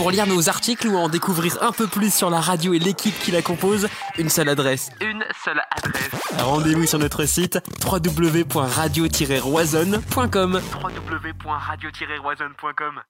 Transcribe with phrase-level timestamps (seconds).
[0.00, 3.12] Pour lire nos articles ou en découvrir un peu plus sur la radio et l'équipe
[3.18, 4.88] qui la compose, une seule adresse.
[5.02, 6.08] Une seule adresse.
[6.38, 10.62] Rendez-vous sur notre site www.radio-roisonne.com.
[10.82, 13.02] www.radio-roisonne.com.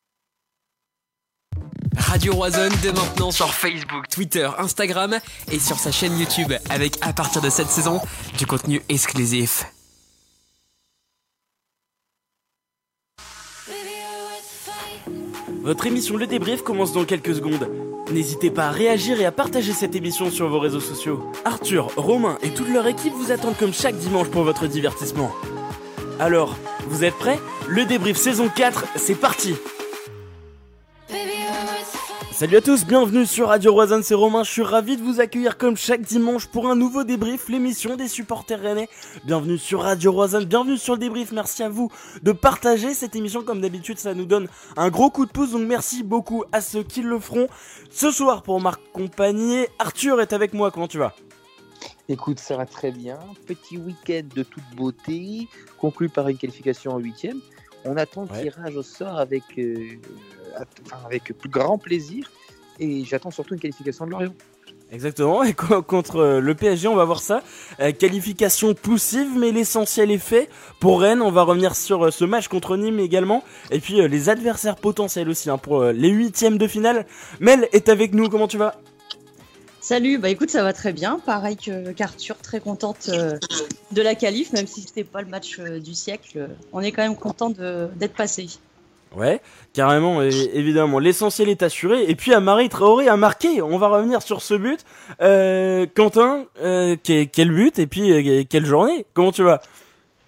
[1.96, 5.20] Radio Roisonne dès maintenant sur Facebook, Twitter, Instagram
[5.52, 8.00] et sur sa chaîne YouTube avec à partir de cette saison
[8.36, 9.64] du contenu exclusif.
[15.62, 17.68] Votre émission Le Débrief commence dans quelques secondes.
[18.10, 21.22] N'hésitez pas à réagir et à partager cette émission sur vos réseaux sociaux.
[21.44, 25.30] Arthur, Romain et toute leur équipe vous attendent comme chaque dimanche pour votre divertissement.
[26.18, 26.56] Alors,
[26.88, 27.38] vous êtes prêts?
[27.68, 29.54] Le Débrief saison 4, c'est parti
[32.40, 35.58] Salut à tous, bienvenue sur Radio Roisanne, c'est Romain, je suis ravi de vous accueillir
[35.58, 38.88] comme chaque dimanche pour un nouveau débrief, l'émission des supporters rennais.
[39.26, 41.90] Bienvenue sur Radio Roisanne, bienvenue sur le débrief, merci à vous
[42.22, 44.48] de partager cette émission comme d'habitude, ça nous donne
[44.78, 47.46] un gros coup de pouce, donc merci beaucoup à ceux qui le feront.
[47.90, 51.14] Ce soir pour m'accompagner, Arthur est avec moi, comment tu vas?
[52.08, 56.98] Écoute, ça va très bien, petit week-end de toute beauté, conclu par une qualification en
[57.00, 57.42] huitième.
[57.84, 58.42] On attend le Ouais.
[58.42, 59.96] tirage au sort avec, euh,
[61.06, 62.30] avec plus grand plaisir
[62.78, 64.34] et j'attends surtout une qualification de Lorient.
[64.92, 67.42] Exactement, et co- contre euh, le PSG, on va voir ça.
[67.78, 70.48] Euh, qualification poussive, mais l'essentiel est fait.
[70.80, 73.44] Pour Rennes, on va revenir sur euh, ce match contre Nîmes également.
[73.70, 77.06] Et puis euh, les adversaires potentiels aussi, hein, pour euh, les huitièmes de finale.
[77.38, 78.74] Mel est avec nous, comment tu vas?
[79.80, 81.20] Salut, bah écoute, ça va très bien.
[81.24, 83.38] Pareil que qu'Arthur, très contente euh,
[83.92, 86.48] de la qualif, même si c'était pas le match euh, du siècle.
[86.72, 88.48] On est quand même content de- d'être passé.
[89.16, 89.40] Ouais,
[89.72, 90.98] carrément, évidemment.
[91.00, 92.04] L'essentiel est assuré.
[92.08, 93.60] Et puis Amari Traoré a marqué.
[93.60, 94.84] On va revenir sur ce but.
[95.20, 99.60] Euh, Quentin, euh, que- quel but et puis euh, quelle journée Comment tu vas?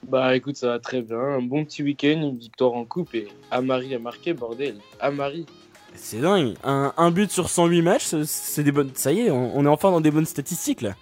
[0.09, 1.17] Bah écoute, ça va très bien.
[1.19, 4.75] Un bon petit week-end, une victoire en coupe et Amari a marqué, bordel.
[4.99, 5.47] Amari.
[5.95, 6.55] C'est dingue.
[6.65, 8.91] Un, un but sur 108 matchs, c'est- c'est des bonnes.
[8.95, 10.95] Ça y est, on, on est enfin dans des bonnes statistiques là.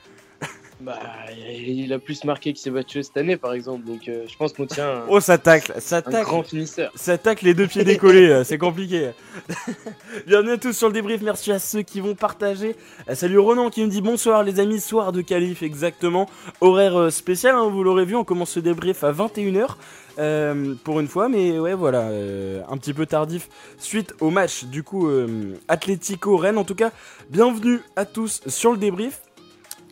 [0.81, 0.99] Bah,
[1.31, 3.85] il a plus marqué que Sébastien cette année, par exemple.
[3.85, 6.25] Donc euh, je pense qu'on tient un, Oh, ça tacle, ça un tacle.
[6.25, 6.91] grand finisseur.
[6.95, 9.11] Ça tacle les deux pieds décollés, euh, c'est compliqué.
[10.27, 12.77] Bienvenue à tous sur le débrief, merci à ceux qui vont partager.
[13.11, 16.29] Euh, salut Ronan qui me dit bonsoir les amis, soir de qualif exactement.
[16.63, 19.77] Horaire spécial, hein, vous l'aurez vu, on commence ce débrief à 21h.
[20.19, 23.49] euh, pour une fois, mais ouais, voilà, euh, un petit peu tardif
[23.79, 26.59] suite au match du coup euh, Atlético Rennes.
[26.59, 26.91] En tout cas,
[27.31, 29.21] bienvenue à tous sur le débrief.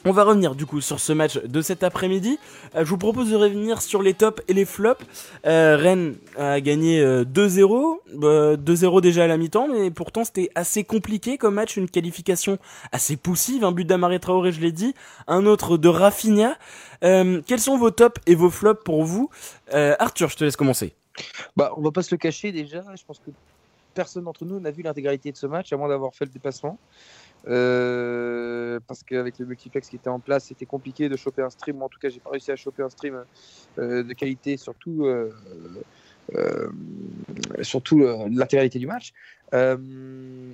[0.04, 2.38] On va revenir du coup sur ce match de cet après-midi.
[2.74, 5.04] Euh, je vous propose de revenir sur les tops et les flops.
[5.44, 10.50] Euh, Rennes a gagné euh, 2-0, euh, 2-0 déjà à la mi-temps, mais pourtant c'était
[10.54, 12.58] assez compliqué comme match, une qualification
[12.92, 14.94] assez poussive, un but d'Amare Traoré, je l'ai dit,
[15.26, 16.56] un autre de Rafinha.
[17.00, 19.30] Quels sont vos tops et vos flops pour vous
[19.72, 20.94] Arthur, je te laisse commencer.
[21.56, 22.84] Bah, on va pas se le cacher déjà.
[22.94, 23.30] Je pense que
[23.94, 26.78] personne d'entre nous n'a vu l'intégralité de ce match, à moins d'avoir fait le déplacement.
[27.48, 31.76] Euh, parce qu'avec le multiplex qui était en place, c'était compliqué de choper un stream.
[31.76, 33.22] Moi, en tout cas, j'ai pas réussi à choper un stream
[33.78, 35.32] euh, de qualité, surtout, euh,
[36.34, 36.68] euh,
[37.62, 38.00] surtout
[38.30, 39.12] l'intégralité du match.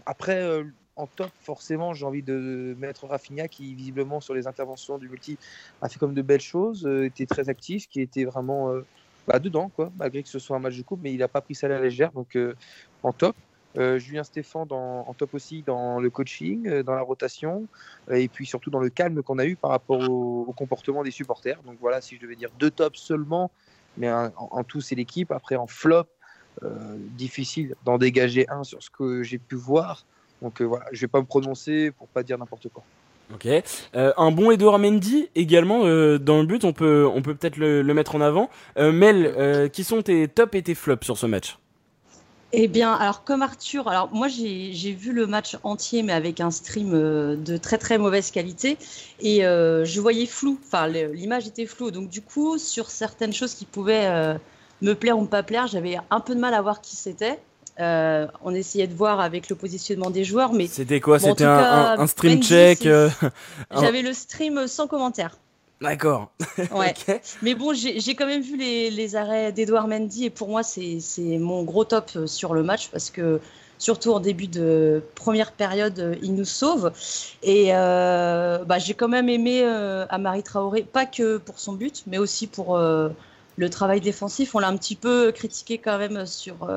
[0.06, 0.64] Après,
[0.96, 5.36] en top, forcément, j'ai envie de mettre Rafinha qui, visiblement, sur les interventions du multi,
[5.82, 8.72] a fait comme de belles choses, était très actif, qui était vraiment
[9.26, 11.40] bah, dedans, quoi, malgré que ce soit un match de coupe, mais il n'a pas
[11.40, 12.38] pris ça à la légère, donc
[13.02, 13.34] en top.
[13.76, 17.66] Euh, Julien Stéphan dans, en top aussi dans le coaching, euh, dans la rotation,
[18.08, 21.10] euh, et puis surtout dans le calme qu'on a eu par rapport au, comportement des
[21.10, 21.60] supporters.
[21.64, 23.50] Donc voilà, si je devais dire deux tops seulement,
[23.96, 25.32] mais en, tout c'est l'équipe.
[25.32, 26.04] Après en flop,
[27.16, 30.04] difficile d'en dégager un sur ce que j'ai pu voir.
[30.42, 32.84] Donc voilà, je vais pas me prononcer pour pas dire n'importe quoi.
[33.32, 33.48] Ok.
[33.94, 37.94] Un bon Edouard Mendy également dans le but, on peut on peut peut-être le, le
[37.94, 38.50] mettre en avant.
[38.76, 41.56] Mel, qui sont tes tops et tes flops sur ce match?
[42.56, 46.52] Eh bien, alors comme Arthur, alors moi j'ai vu le match entier, mais avec un
[46.52, 48.78] stream euh, de très très mauvaise qualité,
[49.20, 50.60] et euh, je voyais flou.
[50.64, 54.34] Enfin, l'image était floue, donc du coup, sur certaines choses qui pouvaient euh,
[54.82, 57.40] me plaire ou me pas plaire, j'avais un peu de mal à voir qui c'était.
[57.80, 61.18] Euh, on essayait de voir avec le positionnement des joueurs, mais C'était quoi?
[61.18, 62.88] Bon, C'était un, cas, un- un stream check
[63.80, 65.36] j'avais le stream sans commentaire.
[65.80, 66.32] D'accord.
[66.72, 66.94] Ouais.
[67.42, 71.00] Mais bon, j'ai quand même vu les, les arrêts d'Edouard Mendy et pour moi, c'est
[71.38, 73.40] mon gros top euh, sur le match parce que
[73.78, 76.92] surtout en début de première période, euh, il nous sauve.
[77.42, 82.04] Et euh, bah, j'ai quand même aimé euh, Amari Traoré, pas que pour son but,
[82.06, 83.10] mais aussi pour euh,
[83.56, 84.54] le travail défensif.
[84.54, 86.68] On l'a un petit peu critiqué quand même sur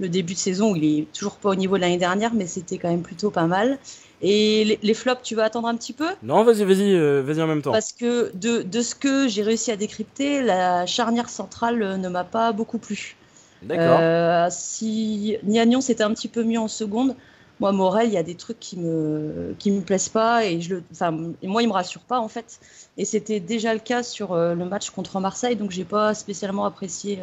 [0.00, 2.46] le début de saison où il est toujours pas au niveau de l'année dernière, mais
[2.46, 3.78] c'était quand même plutôt pas mal.
[4.20, 6.08] Et les, les flops, tu vas attendre un petit peu?
[6.22, 7.70] Non, vas-y, vas-y, euh, vas-y en même temps.
[7.70, 12.08] parce que de, de ce que j'ai réussi à décrypter, la charnière centrale euh, ne
[12.08, 13.16] m'a pas beaucoup plu.
[13.62, 13.98] D'accord.
[14.00, 17.14] Euh, si Niagnon c'était un petit peu mieux en seconde,
[17.60, 20.76] moi, Morel, il y a des trucs qui me, qui me plaisent pas et je
[20.76, 21.10] le, enfin,
[21.42, 22.60] moi, il me rassure pas en fait.
[22.96, 26.64] Et c'était déjà le cas sur euh, le match contre Marseille, donc j'ai pas spécialement
[26.64, 27.20] apprécié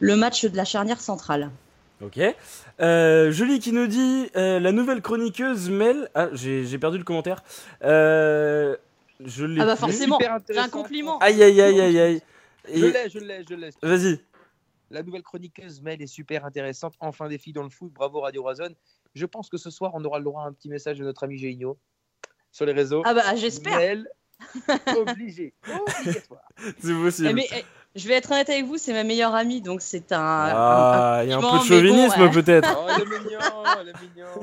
[0.00, 1.50] le match de la charnière centrale.
[2.00, 2.20] Ok.
[2.80, 6.10] Euh, Julie qui nous dit la nouvelle chroniqueuse Mel.
[6.14, 7.42] Ah, j'ai perdu le commentaire.
[7.82, 9.60] je l'ai.
[9.60, 10.18] Ah bah forcément.
[10.46, 11.18] C'est un compliment.
[11.18, 12.22] Aïe aïe aïe aïe aïe.
[12.72, 13.70] Je l'ai, je l'ai, je l'ai.
[13.82, 14.20] Vas-y.
[14.90, 16.94] La nouvelle chroniqueuse Mel est super intéressante.
[17.00, 17.92] Enfin des filles dans le foot.
[17.92, 18.74] Bravo Radio Razon.
[19.14, 21.24] Je pense que ce soir, on aura le droit à un petit message de notre
[21.24, 21.78] ami Géigno
[22.52, 23.02] sur les réseaux.
[23.04, 23.98] Ah bah j'espère.
[24.96, 25.52] obligé,
[25.98, 26.48] obligatoire.
[26.78, 27.34] C'est possible.
[27.34, 27.64] Mais, eh,
[27.98, 30.18] je vais être honnête avec vous, c'est ma meilleure amie, donc c'est un.
[30.20, 32.68] Ah, il y a un peu de chauvinisme peut-être.
[32.78, 33.38] Oh, elle est mignon,
[33.80, 34.26] elle est mignon.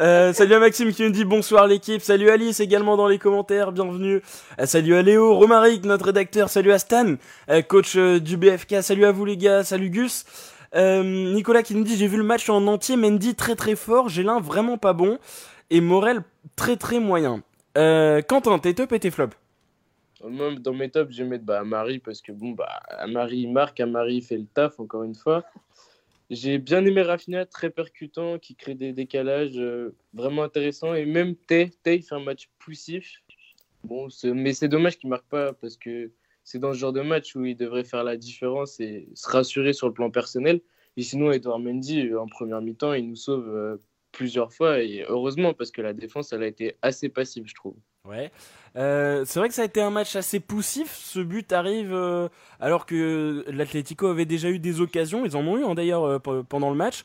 [0.00, 2.02] Euh, salut à Maxime qui nous dit bonsoir l'équipe.
[2.02, 4.22] Salut Alice également dans les commentaires, bienvenue.
[4.60, 6.48] Euh, salut à Léo, Romaric, notre rédacteur.
[6.48, 7.14] Salut à Stan,
[7.48, 8.82] euh, coach du BFK.
[8.82, 9.64] Salut à vous les gars.
[9.64, 10.24] Salut Gus.
[10.74, 14.08] Euh, Nicolas qui nous dit j'ai vu le match en entier, Mendy très très fort,
[14.08, 15.18] Gélin vraiment pas bon
[15.70, 16.22] et Morel
[16.56, 17.42] très très moyen.
[17.76, 19.36] Euh, Quentin, tes top et tes flops?
[20.22, 23.80] Moi, dans mes tops, je vais mettre bah, Amari parce que bon, bah, Amari marque,
[23.80, 25.44] Amari fait le taf encore une fois.
[26.30, 30.94] J'ai bien aimé Rafinha, très percutant, qui crée des décalages euh, vraiment intéressants.
[30.94, 33.22] Et même Tay, Tay fait un match poussif.
[33.84, 36.10] Bon, mais c'est dommage qu'il marque pas parce que
[36.44, 39.72] c'est dans ce genre de match où il devrait faire la différence et se rassurer
[39.72, 40.60] sur le plan personnel.
[40.96, 43.76] Et sinon, Edouard Mendy, euh, en première mi-temps, il nous sauve euh,
[44.12, 47.76] plusieurs fois et heureusement parce que la défense, elle a été assez passive, je trouve.
[48.08, 48.32] Ouais.
[48.76, 50.92] Euh, c'est vrai que ça a été un match assez poussif.
[50.94, 51.94] Ce but arrive
[52.60, 55.24] alors que l'Atlético avait déjà eu des occasions.
[55.24, 57.04] Ils en ont eu hein, d'ailleurs pendant le match.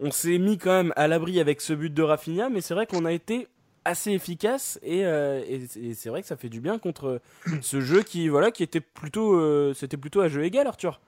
[0.00, 2.86] On s'est mis quand même à l'abri avec ce but de Rafinha, mais c'est vrai
[2.86, 3.48] qu'on a été
[3.88, 7.20] assez efficace euh, et, c'est vrai que ça fait du bien contre
[7.62, 11.00] ce jeu qui voilà qui était plutôt euh, c'était plutôt à jeu égal Arthur.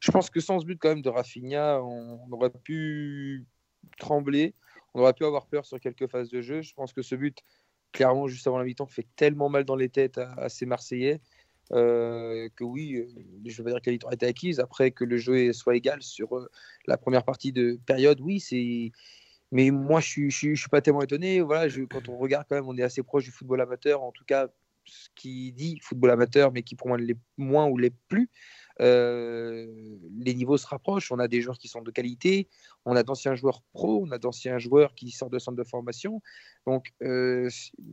[0.00, 3.46] Je pense que sans ce but quand même de Rafinha, on aurait pu
[3.98, 4.54] trembler,
[4.94, 6.62] on aurait pu avoir peur sur quelques phases de jeu.
[6.62, 7.38] Je pense que ce but,
[7.92, 11.20] clairement, juste avant la mi-temps, fait tellement mal dans les têtes à, ces Marseillais
[11.72, 13.04] euh, que oui,
[13.44, 14.60] je ne veux dire que la victoire était acquise.
[14.60, 16.48] Après que le jeu soit égal sur
[16.86, 18.92] la première partie de période, oui, c'est
[19.50, 21.40] mais moi, je ne suis, pas tellement étonné.
[21.40, 24.12] Voilà, je, quand on regarde, quand même, on est assez proche du football amateur, en
[24.12, 24.48] tout cas,
[24.84, 28.30] ce qui dit football amateur, mais qui pour moi l'est moins ou l'est plus.
[28.80, 29.66] Euh,
[30.18, 31.10] les niveaux se rapprochent.
[31.12, 32.48] On a des joueurs qui sont de qualité,
[32.84, 36.22] on a d'anciens joueurs pro, on a d'anciens joueurs qui sortent de centre de formation.
[36.66, 37.48] Donc, euh,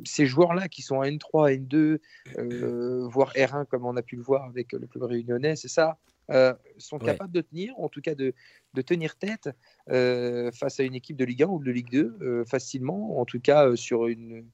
[0.06, 2.00] ces joueurs-là qui sont à N3, N2,
[2.38, 5.98] euh, voire R1, comme on a pu le voir avec le club réunionnais, c'est ça
[6.32, 8.34] euh, sont capables de tenir, en tout cas de,
[8.74, 9.50] de tenir tête
[9.88, 13.40] face à une équipe de Ligue 1 ou de Ligue 2 euh, facilement, en tout
[13.40, 14.46] cas sur une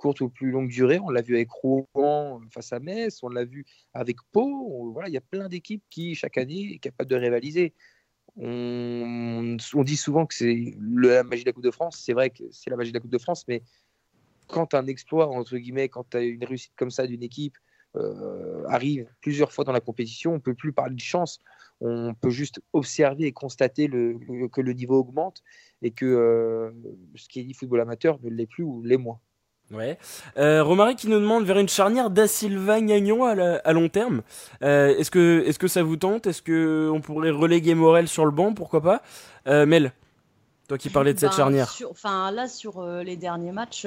[0.00, 0.98] courte ou plus longue durée.
[0.98, 4.90] On l'a vu avec Rouen face à Metz, on l'a vu avec Pau.
[4.92, 7.74] voilà, il y a plein d'équipes qui, chaque année, est capable de rivaliser.
[8.36, 12.00] On, dit souvent que c'est la magie de la Coupe de France.
[12.02, 13.62] C'est vrai que c'est la magie de la Coupe de France, mais
[14.48, 17.56] quand un exploit, entre guillemets, quand une réussite comme ça d'une équipe,
[17.96, 21.40] euh, arrive plusieurs fois dans la compétition, on ne peut plus parler de chance.
[21.82, 25.42] On peut juste observer et constater que le niveau augmente
[25.82, 26.70] et que euh,
[27.16, 29.20] ce qui est dit football amateur ne l'est plus ou l'est moins.
[29.70, 29.98] Ouais.
[30.36, 34.22] Euh, Romaric qui nous demande vers une charnière Da Silva Gagnon à, à, long terme.
[34.62, 36.26] Euh, est-ce que est-ce que ça vous tente?
[36.26, 38.52] Est-ce que on pourrait reléguer Morel sur le banc?
[38.52, 39.02] Pourquoi pas?
[39.46, 39.92] Mel,
[40.68, 41.74] toi qui parlais de cette ben, charnière.
[41.90, 43.86] Enfin là sur les derniers matchs,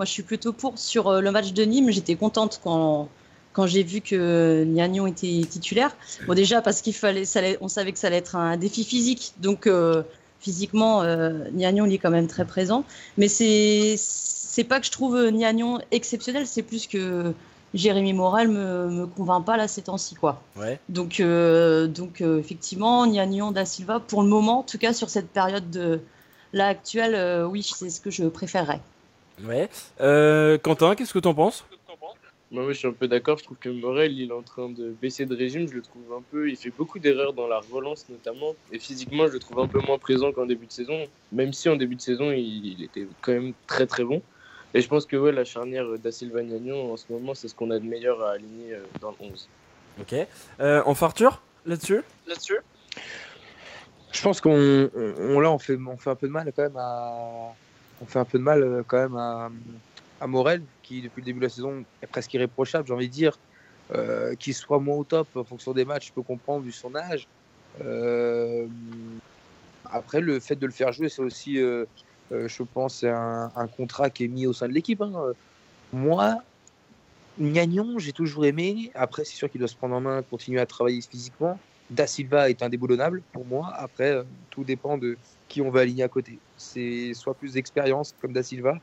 [0.00, 0.78] moi, je suis plutôt pour.
[0.78, 3.10] Sur euh, le match de Nîmes, j'étais contente quand,
[3.52, 5.94] quand j'ai vu que Niagnon était titulaire.
[6.26, 9.34] Bon, déjà parce qu'il fallait, ça on savait que ça allait être un défi physique,
[9.40, 10.02] donc euh,
[10.40, 12.84] physiquement, euh, Niagnon il est quand même très présent.
[13.18, 17.32] Mais c'est c'est pas que je trouve Niagnon exceptionnel, c'est plus que
[17.72, 20.42] Jérémy Morel me, me convainc pas là ces temps-ci quoi.
[20.56, 20.80] Ouais.
[20.88, 25.70] Donc donc effectivement Niagnon da Silva pour le moment, en tout cas sur cette période
[25.70, 26.00] de
[26.52, 28.80] là actuelle, oui c'est ce que je préférerais.
[29.44, 29.68] Ouais.
[30.00, 31.64] Euh, Quentin, qu'est-ce que t'en penses?
[32.52, 33.38] Moi, je suis un peu d'accord.
[33.38, 35.68] Je trouve que Morel, il est en train de baisser de régime.
[35.68, 36.50] Je le trouve un peu.
[36.50, 38.54] Il fait beaucoup d'erreurs dans la relance, notamment.
[38.72, 41.06] Et physiquement, je le trouve un peu moins présent qu'en début de saison.
[41.30, 44.20] Même si en début de saison, il, était quand même très très bon.
[44.74, 47.70] Et je pense que ouais, la charnière Da Silva en ce moment, c'est ce qu'on
[47.70, 49.48] a de meilleur à aligner euh, dans le 11.
[50.00, 50.14] Ok.
[50.60, 52.02] Euh, en farture là-dessus?
[52.26, 52.58] Là-dessus?
[54.12, 56.76] Je pense qu'on on, là, on fait, on fait un peu de mal quand même
[56.76, 57.52] à
[58.00, 59.50] on fait un peu de mal euh, quand même à,
[60.26, 63.38] Morel, qui depuis le début de la saison est presque irréprochable, j'ai envie de dire.
[63.92, 66.94] Euh, qu'il soit moins au top en fonction des matchs, je peux comprendre vu son
[66.94, 67.26] âge.
[67.84, 68.68] Euh,
[69.84, 74.28] après, le fait de le faire jouer, c'est aussi, je pense, un, contrat qui est
[74.28, 75.02] mis au sein de l'équipe.
[75.02, 75.12] Hein.
[75.92, 76.36] Moi,
[77.40, 78.90] Gagnon, j'ai toujours aimé.
[78.94, 81.58] Après, c'est sûr qu'il doit se prendre en main, continuer à travailler physiquement.
[81.88, 83.72] Da Silva est indéboulonnable pour moi.
[83.76, 85.16] Après, euh, tout dépend de
[85.48, 86.38] qui on va aligner à côté.
[86.56, 88.78] C'est soit plus d'expérience comme Da Silva,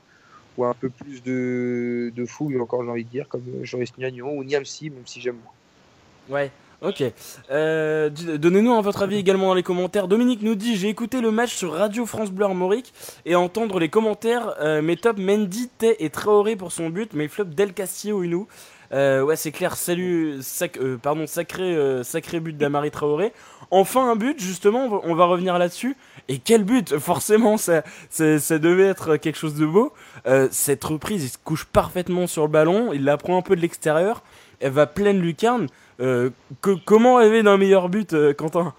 [0.57, 4.35] ou un peu plus de, de fouille, encore j'ai envie de dire, comme Joris Gnagnon
[4.37, 6.37] ou Niamsi, même si j'aime moins.
[6.39, 6.51] Ouais.
[6.81, 7.03] Ok.
[7.49, 10.07] Euh, Donnez-nous votre avis également dans les commentaires.
[10.07, 12.93] Dominique nous dit J'ai écouté le match sur Radio France Bleu Armorique
[13.25, 14.53] et entendre les commentaires.
[14.59, 18.47] euh, mes top Mendy, Tay et Traoré pour son but, mais flop Del Castillo Inou.
[18.93, 19.75] Euh, ouais, c'est clair.
[19.75, 23.33] Salut, sac, euh, pardon, sacré, euh, sacré but d'Amari Traoré.
[23.69, 25.97] Enfin un but, justement, on va, revenir là-dessus.
[26.29, 29.93] Et quel but Forcément, ça, ça, ça devait être quelque chose de beau.
[30.25, 32.93] Euh, cette reprise, il se couche parfaitement sur le ballon.
[32.93, 34.23] Il la prend un peu de l'extérieur.
[34.59, 35.67] Elle va pleine lucarne.
[35.99, 36.29] Euh,
[36.61, 38.73] que- comment rêver d'un meilleur but, euh, Quentin?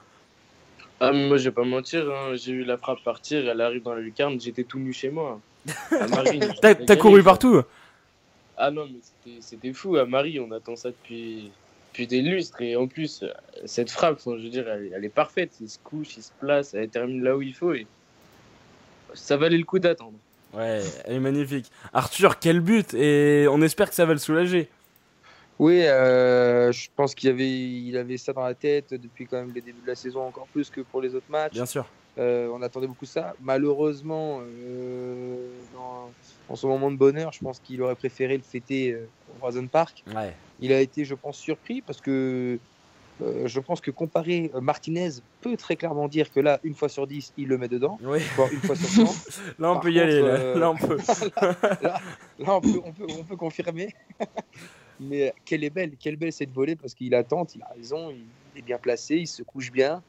[1.00, 3.95] Ah, moi, je vais pas mentir, hein, j'ai eu la frappe partir, elle arrive dans
[3.95, 5.38] la lucarne, j'étais tout nu chez moi.
[5.93, 7.62] On T'as couru partout
[8.61, 9.97] Ah non, mais c'était- c'était fou.
[9.97, 11.50] À Marie, on attend ça depuis,
[11.93, 12.61] depuis des lustres.
[12.61, 13.25] Et en plus,
[13.65, 15.53] cette frappe, je veux dire, elle, elle est parfaite.
[15.61, 17.73] Il se couche, il se place, elle termine là où il faut.
[17.73, 17.87] Et
[19.15, 20.19] ça valait le coup d'attendre.
[20.55, 21.71] Ouais, elle est magnifique.
[21.93, 24.69] Arthur, quel but Et on espère que ça va le soulager.
[25.59, 29.53] Oui, euh, je pense qu'il avait, il avait ça dans la tête depuis quand même
[29.55, 31.53] le début de la saison, encore plus que pour les autres matchs.
[31.55, 31.87] Bien sûr.
[32.17, 33.35] Euh, on attendait beaucoup ça.
[33.41, 35.37] Malheureusement, euh,
[35.75, 36.11] dans,
[36.49, 39.09] en ce moment de bonheur, je pense qu'il aurait préféré le fêter euh,
[39.40, 40.02] au Horizon Park.
[40.14, 40.35] Ouais.
[40.61, 42.59] Il a été, je pense, surpris parce que
[43.21, 46.88] euh, je pense que comparé euh, Martinez peut très clairement dire que là, une fois
[46.88, 48.21] sur 10, il le met dedans, Oui.
[48.52, 49.33] une fois sur 100.
[49.59, 50.21] Là, on Par peut y aller.
[50.21, 50.99] Là, euh, Là, on peut.
[51.83, 52.00] Là,
[52.47, 53.95] on peut, on peut, on peut confirmer.
[55.00, 58.59] Mais quelle est belle, quelle belle cette volée parce qu'il attend, il a raison, il
[58.59, 60.02] est bien placé, il se couche bien.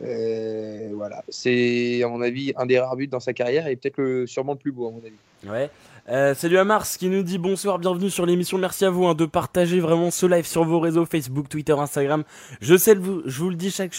[0.00, 3.98] Euh, voilà, c'est à mon avis un des rares buts dans sa carrière et peut-être
[3.98, 5.12] le, sûrement le plus beau à mon avis.
[5.46, 5.68] Ouais.
[6.08, 8.58] Euh, salut à Mars qui nous dit bonsoir, bienvenue sur l'émission.
[8.58, 12.24] Merci à vous hein, de partager vraiment ce live sur vos réseaux Facebook, Twitter, Instagram.
[12.60, 13.94] Je sais, vous, je vous le dis chaque,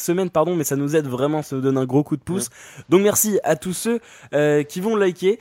[0.00, 2.48] semaine, pardon, mais ça nous aide vraiment, ça nous donne un gros coup de pouce.
[2.88, 4.00] Donc merci à tous ceux
[4.34, 5.38] euh, qui vont liker.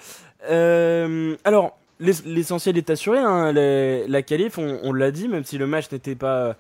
[0.50, 3.20] Alors, l'ess- l'essentiel est assuré.
[3.20, 6.58] Hein, la qualif, on, on l'a dit, même si le match n'était pas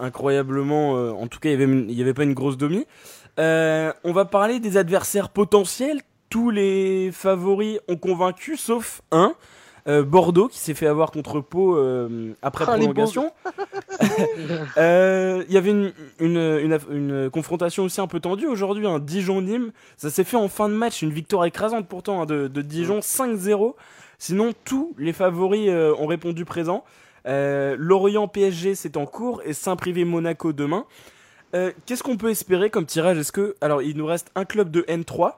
[0.00, 2.86] incroyablement, euh, en tout cas, il y avait, il y avait pas une grosse demi.
[3.40, 6.00] Euh, on va parler des adversaires potentiels.
[6.30, 9.34] Tous les favoris ont convaincu, sauf un.
[9.86, 13.32] euh, Bordeaux qui s'est fait avoir contre Pau euh, après Ah, prolongation.
[14.78, 18.98] Euh, Il y avait une, une, une, une confrontation aussi un peu tendue aujourd'hui, un
[18.98, 19.72] Dijon-Nîmes.
[19.96, 23.00] Ça s'est fait en fin de match, une victoire écrasante pourtant hein, de, de Dijon,
[23.00, 23.74] 5-0.
[24.18, 26.84] Sinon, tous les favoris euh, ont répondu présent.
[27.26, 30.84] Euh, Lorient PSG c'est en cours et Saint-Privé Monaco demain.
[31.54, 33.18] Euh, Qu'est-ce qu'on peut espérer comme tirage?
[33.18, 35.32] Est-ce que alors il nous reste un club de N3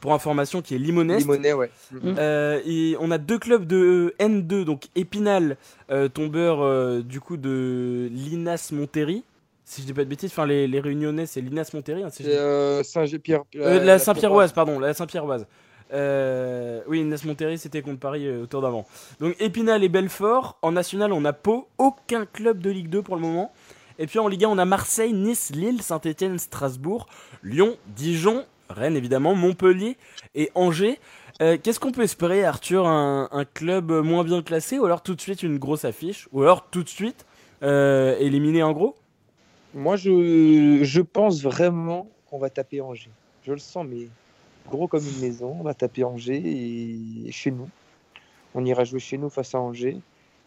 [0.00, 1.20] pour information qui est Limonest.
[1.20, 1.70] Limonest, ouais.
[2.04, 5.56] Euh, et on a deux clubs de N2, donc Épinal,
[5.90, 9.24] euh, tombeur euh, du coup de Linas Monterry.
[9.64, 12.02] Si je dis pas de bêtises, enfin les, les Réunionnais c'est Linas Monterry.
[12.02, 13.42] Hein, si euh, Saint-Pierre.
[13.56, 15.46] Euh, la Saint-Pierroise, pardon, la Saint-Pierroise.
[15.92, 18.86] Euh, oui, Linas Monterry c'était contre Paris euh, d'avant.
[19.20, 20.58] Donc Épinal et Belfort.
[20.62, 23.52] En national, on a Pau, aucun club de Ligue 2 pour le moment.
[23.98, 27.06] Et puis en Ligue 1, on a Marseille, Nice, Lille, Saint-Etienne, Strasbourg,
[27.42, 29.96] Lyon, Dijon, Rennes évidemment, Montpellier
[30.34, 30.98] et Angers.
[31.42, 35.14] Euh, Qu'est-ce qu'on peut espérer, Arthur un, un club moins bien classé ou alors tout
[35.14, 37.26] de suite une grosse affiche Ou alors tout de suite
[37.62, 38.94] euh, éliminé en gros?
[39.74, 43.10] Moi, je, je pense vraiment qu'on va taper Angers.
[43.46, 44.08] Je le sens, mais
[44.68, 45.56] gros comme une maison.
[45.58, 47.68] On va taper Angers et chez nous.
[48.54, 49.98] On ira jouer chez nous face à Angers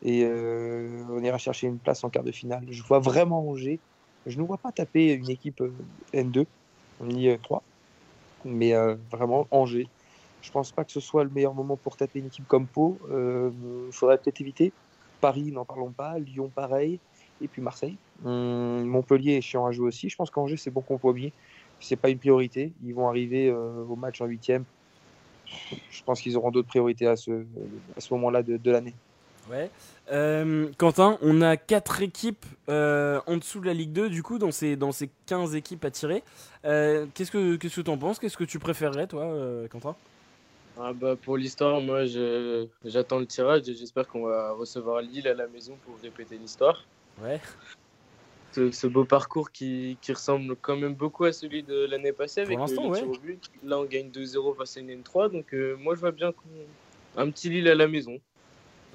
[0.03, 2.65] et euh, on ira chercher une place en quart de finale.
[2.70, 3.79] Je vois vraiment Angers.
[4.25, 5.74] Je ne vois pas taper une équipe euh,
[6.13, 6.46] N2,
[7.01, 7.62] ni euh, 3,
[8.46, 9.88] mais euh, vraiment Angers.
[10.41, 12.98] Je pense pas que ce soit le meilleur moment pour taper une équipe comme Pau.
[13.10, 14.74] Il faudrait peut-être éviter.
[15.22, 16.20] Paris, n'en parlons pas.
[16.20, 17.00] Lyon, pareil.
[17.41, 17.96] Et puis Marseille.
[18.25, 20.10] Hum, Montpellier est chiant à jouer aussi.
[20.10, 21.32] Je pense qu'Angers, c'est bon compromis.
[21.83, 22.71] C'est pas une priorité.
[22.85, 24.63] Ils vont arriver euh, au match en huitième.
[25.91, 27.31] Je pense qu'ils auront d'autres priorités à ce,
[27.95, 28.93] à ce moment-là de, de l'année.
[29.51, 29.69] Ouais.
[30.11, 34.37] Euh, Quentin, on a 4 équipes euh, en dessous de la Ligue 2, du coup,
[34.39, 36.23] dans ces, dans ces 15 équipes à tirer.
[36.65, 38.19] Euh, Qu'est-ce que qu'est-ce que t'en penses?
[38.19, 39.95] Qu'est-ce que tu préférerais, toi, euh, Quentin?
[40.79, 45.27] Ah bah, pour l'histoire, moi, je- j'attends le tirage et j'espère qu'on va recevoir Lille
[45.27, 46.83] à la maison pour répéter l'histoire.
[47.21, 47.39] Ouais.
[48.53, 52.41] Ce, ce beau parcours qui, qui ressemble quand même beaucoup à celui de l'année passée
[52.41, 53.19] avec le, l'instant, le ouais.
[53.24, 53.50] but.
[53.63, 55.31] Là, on gagne 2-0 face à une N3.
[55.31, 58.19] Donc, euh, moi, je vois bien qu'on- un petit Lille à la maison.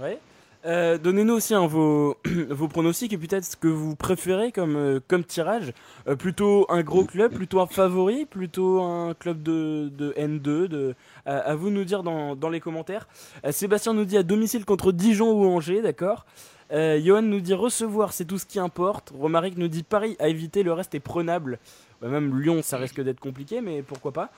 [0.00, 0.18] Ouais.
[0.64, 2.16] Euh, Donnez-nous aussi hein, vos,
[2.50, 5.72] vos pronostics et peut-être ce que vous préférez comme, euh, comme tirage.
[6.08, 10.66] Euh, plutôt un gros club, plutôt un favori, plutôt un club de, de N2.
[10.68, 10.94] De,
[11.26, 13.06] à, vous de nous dire dans, dans les commentaires.
[13.50, 16.26] Sébastien nous dit à domicile contre Dijon ou Angers, d'accord
[16.70, 19.12] Euh, Johan nous dit recevoir, c'est tout ce qui importe.
[19.18, 21.58] Romaric nous dit Paris à éviter, le reste est prenable.
[22.00, 24.30] Bah, même Lyon, ça risque d'être compliqué, mais pourquoi pas.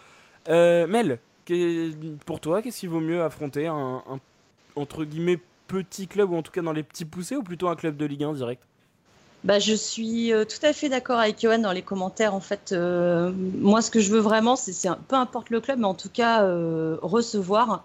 [0.49, 1.19] Euh, Mel,
[2.27, 4.03] pour toi, qu'est-ce qu'il vaut mieux affronter un,
[4.77, 7.77] entre guillemets petit club ou en tout cas dans les petits poussés ou plutôt un
[7.77, 8.63] club de Ligue 1 direct?
[9.43, 12.35] Bah, je suis euh, tout à fait d'accord avec Johan dans les commentaires.
[12.35, 15.87] En fait, euh, moi, ce que je veux vraiment, c'est, peu importe le club, mais
[15.87, 16.45] en tout cas,
[17.03, 17.85] recevoir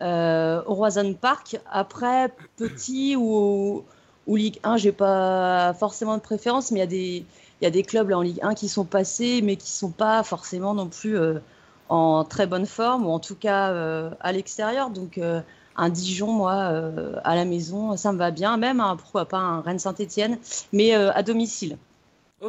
[0.00, 1.58] au Roison Park.
[1.70, 3.84] Après, petit ou,
[4.26, 7.24] ou Ligue 1, j'ai pas forcément de préférence, mais il y a des,
[7.62, 10.74] y a des clubs en Ligue 1 qui sont passés, mais qui sont pas forcément
[10.74, 11.38] non plus euh,
[11.88, 14.90] en très bonne forme, ou en tout cas euh, à l'extérieur.
[14.90, 15.40] Donc, euh,
[15.76, 18.56] un Dijon, moi, euh, à la maison, ça me va bien.
[18.56, 20.38] Même, hein, pourquoi pas un Rennes Saint-Etienne,
[20.72, 21.78] mais euh, à domicile.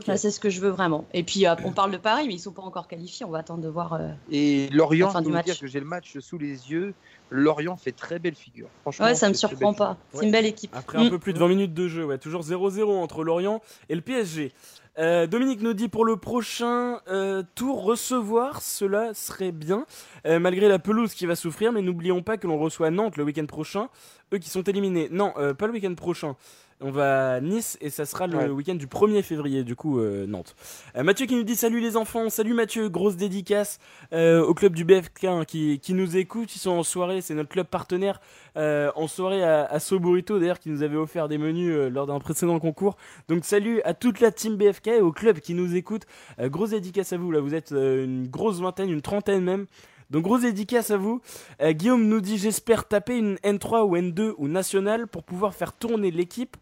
[0.06, 1.06] C'est ce que je veux vraiment.
[1.14, 3.26] Et puis, euh, on parle de Paris, mais ils sont pas encore qualifiés.
[3.26, 3.94] On va attendre de voir.
[3.94, 5.46] euh, Et Lorient, La fin je du peux vous match.
[5.46, 6.94] dire que j'ai le match sous les yeux.
[7.30, 8.68] Lorient fait très belle figure.
[8.82, 9.98] Franchement, Ouais, ça me surprend pas.
[10.12, 10.26] C'est Ouais.
[10.26, 10.72] une belle équipe.
[10.76, 11.10] Après un Mm.
[11.10, 14.52] peu plus de 20 minutes de jeu, ouais, toujours 0-0 entre Lorient et le PSG.
[15.00, 19.86] Euh, Dominique nous dit pour le prochain euh, tour recevoir, cela serait bien,
[20.26, 23.24] euh, malgré la pelouse qui va souffrir, mais n'oublions pas que l'on reçoit Nantes le
[23.24, 23.90] week-end prochain,
[24.34, 25.08] eux qui sont éliminés.
[25.12, 26.36] Non, euh, pas le week-end prochain.
[26.80, 28.48] On va à Nice et ça sera le Ouais.
[28.50, 30.56] week-end du 1er février, du coup, euh, Nantes.
[30.96, 33.80] Euh, Mathieu qui nous dit salut les enfants, salut Mathieu, grosse dédicace
[34.14, 37.34] euh, au club du BFK hein, qui, qui nous écoute, ils sont en soirée, c'est
[37.34, 38.22] notre club partenaire
[38.56, 42.60] en soirée à, à Soburito d'ailleurs qui nous avait offert des menus lors d'un précédent
[42.60, 42.98] concours.
[43.28, 46.04] Donc salut à toute la team BFK et au club qui nous écoute.
[46.40, 49.66] Grosse dédicace à vous, là vous êtes une grosse vingtaine, une trentaine même.
[50.10, 51.22] Donc grosse dédicace à vous.
[51.62, 55.74] Euh, Guillaume nous dit j'espère taper une N3 ou N2 ou nationale pour pouvoir faire
[55.74, 56.56] tourner l'équipe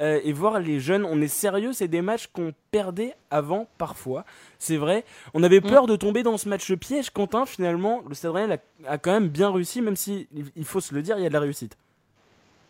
[0.00, 1.04] euh, et voir les jeunes.
[1.04, 4.24] On est sérieux, c'est des matchs qu'on perdait avant parfois.
[4.58, 5.04] C'est vrai.
[5.34, 7.10] On avait peur de tomber dans ce match piège.
[7.10, 10.64] Quentin, finalement, le Stade Rennais a, a quand même bien réussi, même si il- il
[10.64, 11.76] faut se le dire, il y a de la réussite.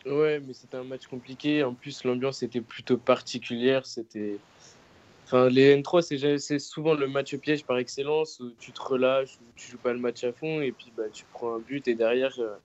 [0.05, 1.63] Ouais, mais c'était un match compliqué.
[1.63, 3.85] En plus, l'ambiance était plutôt particulière.
[3.85, 4.37] C'était.
[5.33, 9.45] Enfin, les N3, c'est souvent le match piège par excellence où tu te relâches, où
[9.55, 11.95] tu joues pas le match à fond et puis bah, tu prends un but et
[11.95, 12.57] derrière, euh,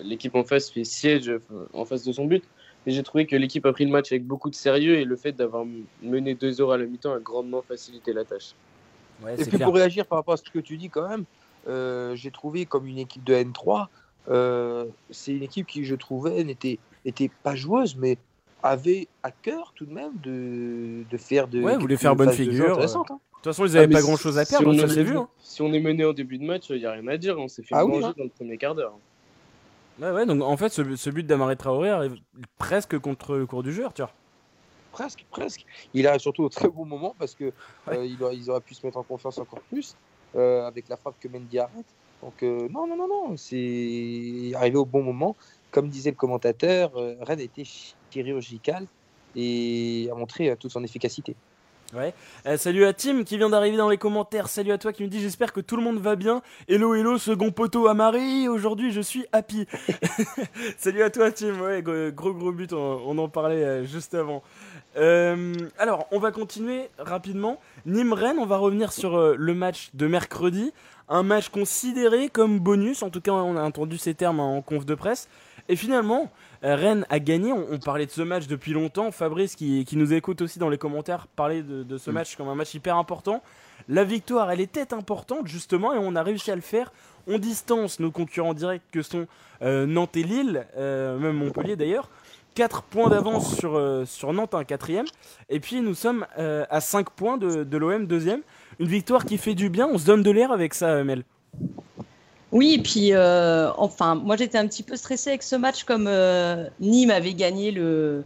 [0.00, 1.32] l'équipe en face fait siège
[1.72, 2.44] en face de son but.
[2.84, 5.16] Mais j'ai trouvé que l'équipe a pris le match avec beaucoup de sérieux et le
[5.16, 5.64] fait d'avoir
[6.02, 8.54] mené 2-0 à la mi-temps a grandement facilité la tâche.
[9.22, 11.24] Ouais, Et puis pour réagir par rapport à ce que tu dis quand même,
[11.68, 13.86] euh, j'ai trouvé comme une équipe de N3,
[14.28, 18.18] euh, c'est une équipe qui je trouvais n'était n'était pas joueuse, mais
[18.64, 22.32] avait à cœur tout de même de, de faire de Ouais, voulait faire bonne de
[22.32, 22.86] figure, hein.
[22.86, 22.86] De
[23.50, 24.94] toute façon, ils Ah, avaient mais pas si- grand chose à si perdre, on ça
[24.94, 25.18] est vu.
[25.18, 25.28] hein.
[25.38, 27.38] Si on est mené en début de match, il n'y a rien à dire.
[27.38, 28.14] On s'est fait Ah oui, manger hein.
[28.16, 28.94] dans le premier quart d'heure.
[30.00, 32.16] Ouais, ouais, donc en fait, ce, ce but d'Amare Traoré arrive
[32.58, 34.12] presque contre le cours du jeu, Arthur.
[34.92, 35.66] Presque, presque.
[35.92, 37.52] Il arrive surtout au très bon moment parce que
[37.88, 39.94] euh, il aurait- ils auraient pu se mettre en confiance encore plus
[40.36, 41.84] euh, avec la frappe que Mendy arrête.
[42.22, 45.36] Donc euh, non, non, non, non, c'est arrivé au bon moment.
[45.74, 47.64] Comme disait le commentateur, euh, Rennes a été
[48.08, 48.86] chirurgical
[49.34, 51.34] et a montré euh, toute son efficacité.
[52.46, 54.48] Euh, salut à Tim qui vient d'arriver dans les commentaires.
[54.48, 56.42] Salut à toi qui me dit j'espère que tout le monde va bien.
[56.68, 58.46] Hello, hello, second poteau à Marie.
[58.46, 59.66] Aujourd'hui, je suis happy.
[60.78, 61.60] salut à toi, Tim.
[61.60, 62.72] Ouais, gros, gros, but.
[62.72, 64.44] On, on en parlait juste avant.
[64.96, 67.58] Euh, alors, on va continuer rapidement.
[67.86, 70.72] Nîmes-Rennes, on va revenir sur euh, le match de mercredi.
[71.08, 73.02] Un match considéré comme bonus.
[73.02, 75.28] En tout cas, on a entendu ces termes en conf de presse.
[75.68, 76.30] Et finalement,
[76.62, 77.52] euh, Rennes a gagné.
[77.52, 79.10] On, on parlait de ce match depuis longtemps.
[79.10, 82.14] Fabrice, qui, qui nous écoute aussi dans les commentaires, parlait de, de ce Mm.
[82.14, 83.42] match comme un match hyper important.
[83.88, 86.92] La victoire, elle était importante justement, et on a réussi à le faire.
[87.26, 89.26] On distance nos concurrents directs que sont
[89.62, 92.08] euh, Nantes et Lille, euh, même Montpellier d'ailleurs.
[92.54, 95.06] 4 points d'avance sur, euh, sur Nantes, un quatrième.
[95.48, 98.42] Et puis nous sommes à 5 points de, de l'OM, deuxième.
[98.78, 99.88] Une victoire qui fait du bien.
[99.90, 101.24] On se donne de l'air avec ça, Mel.
[102.54, 106.06] Oui, et puis, euh, enfin, moi j'étais un petit peu stressée avec ce match comme
[106.06, 108.22] euh, Nîmes avait gagné le,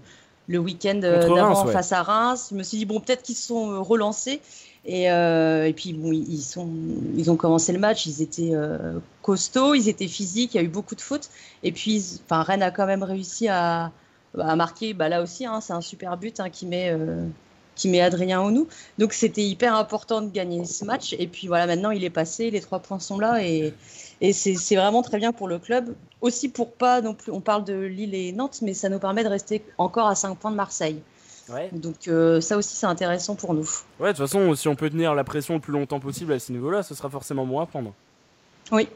[0.49, 1.73] le week-end euh, d'avant ouais.
[1.73, 2.49] face à Reims.
[2.51, 4.43] Je me suis dit, bon, peut-être qu'ils se sont relancés.
[4.85, 6.69] Et, euh, et puis, bon, ils, sont,
[7.17, 8.53] ils ont commencé le match, ils étaient
[9.23, 11.31] costauds, ils étaient physiques, il y a eu beaucoup de fautes.
[11.63, 13.93] Et puis, enfin, Rennes a quand même réussi à,
[14.39, 16.95] à marquer, bah, là aussi, hein, c'est un super but hein, qui met.
[17.77, 18.67] qui met Adrien Onou.
[18.99, 21.15] Donc c'était hyper important de gagner ce match.
[21.19, 23.73] Et puis voilà, maintenant il est passé, les trois points sont là et,
[24.21, 25.95] et c'est vraiment très bien pour le club.
[26.21, 29.23] Aussi pour pas non plus, on parle de Lille et Nantes, mais ça nous permet
[29.23, 31.01] de rester encore à 5 points de Marseille.
[31.49, 31.71] Ouais.
[31.73, 33.67] Donc euh, ça aussi c'est intéressant pour nous.
[34.01, 36.39] Ouais, de toute façon, si on peut tenir la pression le plus longtemps possible à
[36.39, 37.95] ce niveau-là, ce sera forcément bon à prendre.
[38.73, 38.89] Oui.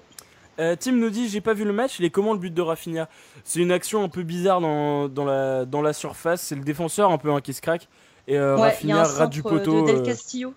[0.59, 2.61] Euh, Tim nous dit j'ai pas vu le match, il est comment le but de
[2.61, 3.09] Rafinha?
[3.43, 7.11] C'est une action un peu bizarre dans, dans, la, dans la surface, c'est le défenseur
[7.11, 7.89] un peu hein, qui se craque
[8.29, 9.83] et euh, Ouais, y a un du poteau.
[9.83, 10.55] de Del euh, Castillo.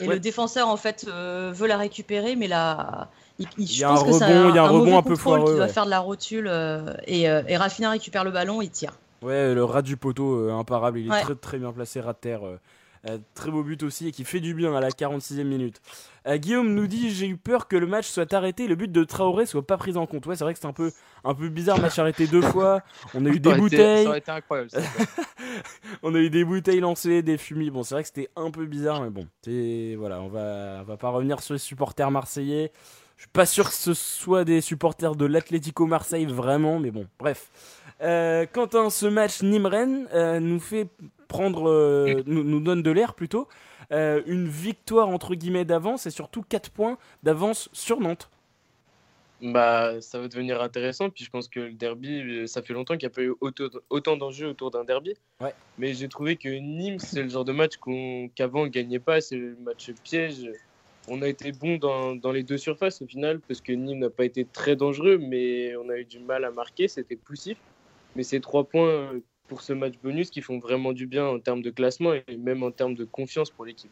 [0.00, 0.14] Et ouais.
[0.14, 3.90] le défenseur en fait euh, veut la récupérer, mais là, il, il- Il y a
[3.90, 5.72] un rebond- il y a un rebond un peu foireux, qui doit ouais.
[5.72, 8.92] faire de la rotule euh, et, euh, et Rafinha récupère le ballon, il tire.
[9.22, 12.40] Ouais, le rat du poteau, imparable, il est très très bien placé, rat de terre.
[13.08, 15.80] Euh, très beau but aussi et qui fait du bien à la 46e minute.
[16.26, 18.90] Euh, Guillaume nous dit j'ai eu peur que le match soit arrêté et le but
[18.90, 20.26] de Traoré soit pas pris en compte.
[20.26, 20.90] Ouais, c'est vrai que c'est un peu,
[21.22, 22.80] un peu bizarre, match arrêté deux fois.
[23.14, 24.02] On a eu des bouteilles.
[24.04, 24.70] ça aurait été incroyable.
[26.02, 27.70] on a eu des bouteilles lancées, des fumis.
[27.70, 29.28] Bon, c'est vrai que c'était un peu bizarre, mais bon,
[29.98, 32.72] voilà, on va, on va pas revenir sur les supporters marseillais.
[33.16, 37.06] Je suis pas sûr que ce soit des supporters de l'Atlético Marseille vraiment, mais bon,
[37.18, 37.50] bref.
[38.02, 40.08] Euh, Quentin, ce match Nîmes-Rennes
[40.40, 40.88] nous fait
[41.26, 43.48] prendre, euh, nous, donne de l'air plutôt.
[43.92, 48.30] Euh, une victoire entre guillemets d'avance et surtout 4 points d'avance sur Nantes.
[49.42, 51.10] Bah, ça va devenir intéressant.
[51.10, 53.34] Puis je pense que le derby, euh, ça fait longtemps qu'il n'y a pas eu
[53.90, 55.14] autant, d'enjeux autour d'un derby.
[55.40, 55.54] Ouais.
[55.78, 57.74] Mais j'ai trouvé que Nîmes, c'est le genre de match
[58.34, 59.20] qu'avant on ne gagnait pas.
[59.20, 60.50] C'est le match piège.
[61.08, 64.24] On a été bon dans, les deux surfaces au final parce que Nîmes n'a pas
[64.24, 66.88] été très dangereux, mais on a eu du mal à marquer.
[66.88, 67.58] C'était poussif.
[68.16, 69.12] Mais ces trois points
[69.46, 72.62] pour ce match bonus qui font vraiment du bien en termes de classement et même
[72.62, 73.90] en termes de confiance pour l'équipe.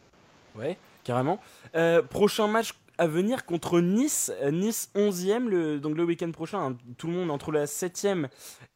[0.56, 1.40] Ouais, carrément.
[1.74, 4.32] Euh, prochain match à venir contre Nice.
[4.42, 6.58] Euh, nice 11e, le, donc le week-end prochain.
[6.58, 8.28] Hein, tout le monde entre la 7e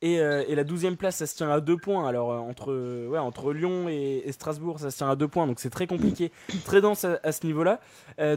[0.02, 2.08] et, euh, et, la 12e place, ça se tient à 2 points.
[2.08, 5.46] Alors entre, ouais, entre Lyon et, Strasbourg, ça se tient à 2 points.
[5.46, 6.32] Donc c'est très compliqué,
[6.64, 7.80] très dense à, ce niveau-là.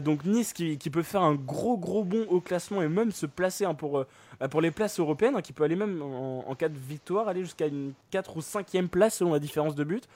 [0.00, 3.26] donc Nice qui, qui, peut faire un gros gros bond au classement et même se
[3.26, 4.04] placer hein, pour
[4.42, 7.42] bah, pour les places européennes, hein, qui peut aller même en, cas de victoire, aller
[7.42, 10.08] jusqu'à une 4 ou 5e place selon la différence de but.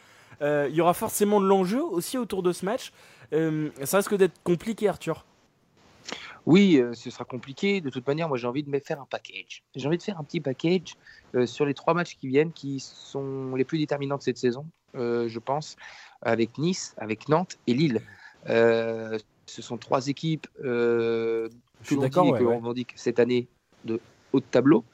[0.42, 2.92] Euh, il y aura forcément de l'enjeu aussi autour de ce match.
[3.32, 5.24] Euh, ça risque d'être compliqué, Arthur.
[6.46, 7.80] Oui, euh, ce sera compliqué.
[7.80, 9.62] De toute manière, moi j'ai envie de me faire un package.
[9.74, 10.94] J'ai envie de faire un petit package
[11.44, 15.38] sur les trois matchs qui viennent, qui sont les plus déterminants de cette saison, je
[15.38, 15.76] pense,
[16.22, 18.00] avec Nice, avec Nantes et Lille.
[18.46, 20.46] ce sont trois équipes.
[20.62, 21.48] je
[21.82, 22.26] suis d'accord.
[22.40, 23.48] On dit que cette année
[23.84, 24.00] de
[24.32, 24.84] haut de tableau.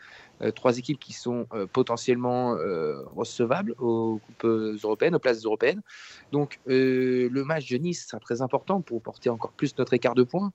[0.43, 5.83] Euh, trois équipes qui sont euh, potentiellement euh, recevables aux coupes européennes, aux places européennes.
[6.33, 10.23] Donc le match de Nice sera très important pour porter encore plus notre écart de
[10.23, 10.53] points.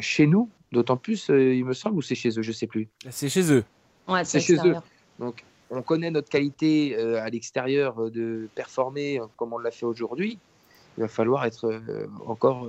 [0.00, 2.88] Chez nous, d'autant plus, il me semble, ou c'est chez eux, je sais plus.
[3.10, 3.64] C'est chez eux.
[4.08, 4.74] Ouais, c'est chez eux.
[5.18, 10.38] Donc on connaît notre qualité à l'extérieur de performer comme on l'a fait aujourd'hui.
[10.98, 11.80] Il va falloir être
[12.26, 12.68] encore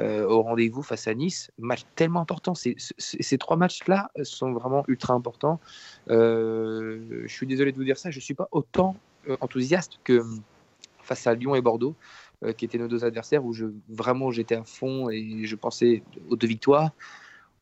[0.00, 1.50] euh, au rendez-vous face à Nice.
[1.58, 2.54] Match tellement important.
[2.54, 5.60] ces trois matchs-là sont vraiment ultra importants.
[6.10, 8.96] Euh, je suis désolé de vous dire ça, je ne suis pas autant
[9.28, 10.24] euh, enthousiaste que
[11.02, 11.94] face à Lyon et Bordeaux,
[12.56, 16.36] qui étaient nos deux adversaires, où je, vraiment j'étais à fond et je pensais aux
[16.36, 16.90] deux victoires.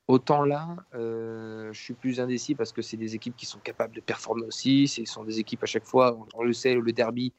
[0.09, 4.01] Autant là, je suis plus indécis parce que c'est des équipes qui sont capables de
[4.01, 4.89] performer aussi.
[4.89, 7.33] Ce sont des équipes à chaque fois, on, le sait, le derby,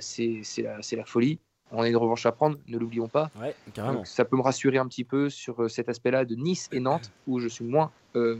[0.00, 1.38] c'est la, la, folie
[1.74, 3.30] on a une revanche à prendre, ne l'oublions pas.
[4.04, 7.10] ça peut me rassurer un petit peu sur euh, cet aspect-là de Nice et Nantes,
[7.26, 8.38] où je suis moins, euh,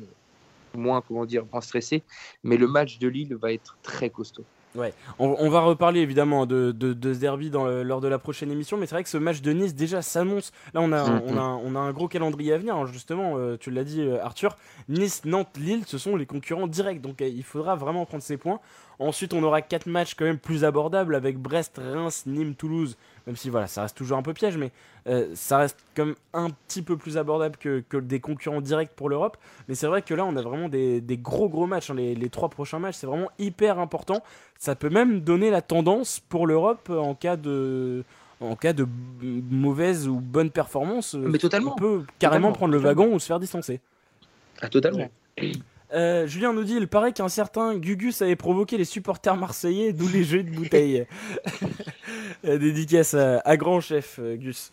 [0.75, 2.03] moins, comment dire, moins stressé.
[2.43, 4.45] Mais le match de Lille va être très costaud.
[4.75, 8.77] Ouais, on, va reparler évidemment de, de, ce derby dans lors de la prochaine émission,
[8.77, 10.53] mais c'est vrai que ce match de Nice déjà s'annonce.
[10.73, 13.57] Là, on a, on, a, on a un gros calendrier à venir, hein, justement, euh,
[13.57, 14.57] tu l'as dit Arthur.
[14.89, 18.59] Nice, Nantes, Lille, ce sont les concurrents directs, donc il faudra vraiment prendre ses points.
[18.99, 23.37] Ensuite, on aura quatre matchs quand même plus abordables avec Brest, Reims, Nîmes, Toulouse, même
[23.37, 24.71] si voilà, ça reste toujours un peu piège, mais
[25.07, 29.37] euh, ça reste comme un petit peu plus abordable que, des concurrents directs pour l'Europe.
[29.69, 31.91] Mais c'est vrai que là, on a vraiment des, gros gros matchs.
[31.91, 31.95] Hein.
[31.95, 34.23] Les, trois prochains matchs, c'est vraiment hyper important.
[34.59, 38.05] Ça peut même donner la tendance pour l'Europe en cas de
[38.41, 38.87] en cas de
[39.23, 41.15] mauvaise ou bonne performance.
[41.15, 41.73] Mais totalement.
[41.73, 43.81] On peut carrément prendre le wagon ou se faire distancer.
[44.61, 45.09] Ah, totalement.
[45.93, 50.09] Euh, Julien nous dit il paraît qu'un certain Gugus avait provoqué les supporters marseillais, d'où
[50.09, 51.07] les jeux de bouteilles.
[52.45, 54.71] Euh, dédicace à, grand chef euh, Gus.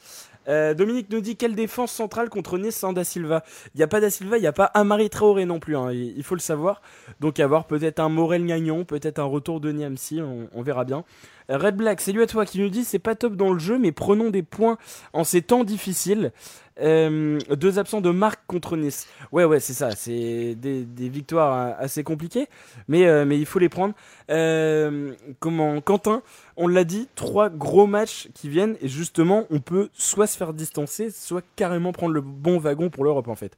[0.47, 3.43] Dominique nous dit quelle défense centrale contre Nice sans Da Silva?
[3.73, 5.91] Il n'y a pas Da Silva, il n'y a pas Amari Traoré non plus, hein,
[5.93, 6.81] il, faut le savoir.
[7.21, 11.05] Donc avoir peut-être un Morel Gagnon, peut-être un retour de Niamsi, on, verra bien.
[11.47, 13.77] Red Black, c'est lui à toi qui nous dit c'est pas top dans le jeu,
[13.77, 14.77] mais prenons des points
[15.13, 16.33] en ces temps difficiles.
[16.79, 19.07] Euh, deux absents de marque contre Nice.
[19.31, 19.91] Ouais, ouais, c'est ça.
[19.91, 22.47] C'est des, victoires assez compliquées,
[22.87, 23.93] mais, euh, mais il faut les prendre.
[24.29, 26.21] Euh, comment Quentin,
[26.57, 30.53] on l'a dit, trois gros matchs qui viennent, et justement, on peut soit se faire
[30.53, 33.57] distancer, soit carrément prendre le bon wagon pour l'Europe, en fait.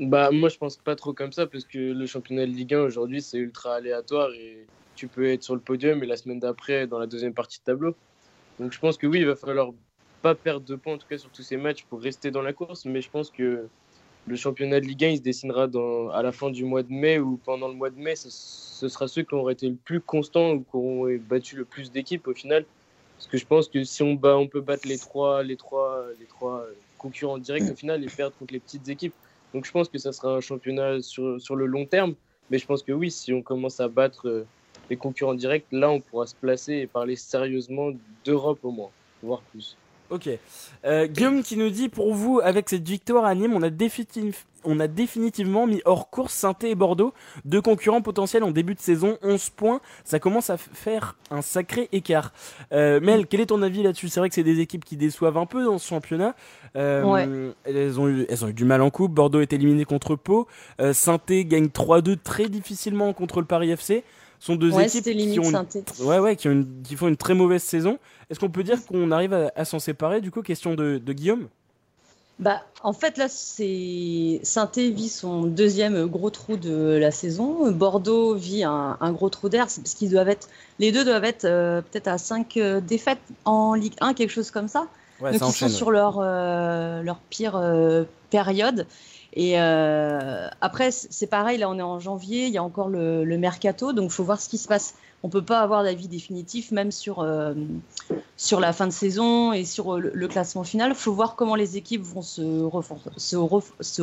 [0.00, 2.80] Bah, moi, je pense pas trop comme ça, parce que le championnat de Ligue 1
[2.80, 6.86] aujourd'hui, c'est ultra aléatoire, et tu peux être sur le podium, et la semaine d'après,
[6.86, 7.94] dans la deuxième partie de tableau.
[8.58, 9.72] Donc, je pense que oui, il va falloir
[10.22, 12.52] pas perdre de points en tout cas sur tous ces matchs pour rester dans la
[12.52, 13.68] course, mais je pense que
[14.26, 15.68] le championnat de Ligue 1 il se dessinera
[16.14, 18.28] à la fin du mois de mai ou pendant le mois de mai, ce,
[18.88, 22.26] sera ceux qui auront été le plus constants ou qui auront battu le plus d'équipes
[22.28, 22.64] au final.
[23.16, 26.26] Parce que je pense que si on, on peut battre les trois, les, trois, les
[26.26, 29.14] trois concurrents directs au final et perdre contre les petites équipes.
[29.52, 32.14] Donc je pense que ça sera un championnat sur, sur le long terme.
[32.50, 34.46] Mais je pense que oui, si on commence à battre euh,
[34.90, 37.92] les concurrents directs, là, on pourra se placer et parler sérieusement
[38.24, 38.90] d'Europe au moins,
[39.22, 39.76] voire plus.
[40.10, 40.28] Ok.
[40.84, 44.44] Euh, Guillaume qui nous dit pour vous, avec cette victoire à Nîmes, on a, définitif-
[44.64, 47.12] on a définitivement mis hors course saint et Bordeaux,
[47.44, 49.80] deux concurrents potentiels en début de saison, 11 points.
[50.04, 52.32] Ça commence à faire un sacré écart.
[52.72, 54.08] Euh, Mel, quel est ton avis là-dessus?
[54.08, 56.34] C'est vrai que c'est des équipes qui déçoivent un peu dans ce championnat.
[56.76, 57.28] Euh, Ouais.
[57.64, 59.12] elles, ont eu, elles ont eu du mal en coupe.
[59.12, 60.48] Bordeaux est éliminé contre Pau.
[60.80, 64.02] Euh, saint gagne 3-2 très difficilement contre le Paris FC.
[64.40, 65.84] Sont deux Ouais, équipes qui ont une synthé.
[66.00, 67.98] Ouais, ouais, qui, ont une- qui font une très mauvaise saison.
[68.30, 71.12] Est-ce qu'on peut dire qu'on arrive à, à s'en séparer Du coup, question de, de
[71.12, 71.46] Guillaume.
[72.38, 77.70] Bah, en fait, là, c'est Saint-Étienne vit son deuxième gros trou de la saison.
[77.70, 79.66] Bordeaux vit un, un gros trou d'air.
[79.66, 80.48] Parce qu'ils doivent être,
[80.78, 84.68] les deux doivent être euh, peut-être à 5 défaites en Ligue 1, quelque chose comme
[84.68, 84.86] ça.
[85.20, 85.68] Ouais, Donc ça ils enchaîne.
[85.68, 88.86] sont sur leur, euh, leur pire euh, période.
[89.34, 93.24] Et euh, après, c'est pareil, là on est en janvier, il y a encore le,
[93.38, 94.94] mercato, donc il faut voir ce qui se passe.
[95.22, 97.52] On peut pas avoir d'avis définitif, même sur, euh,
[98.38, 100.92] sur la fin de saison et sur euh, le, classement final.
[100.92, 102.62] Il faut voir comment les équipes vont se,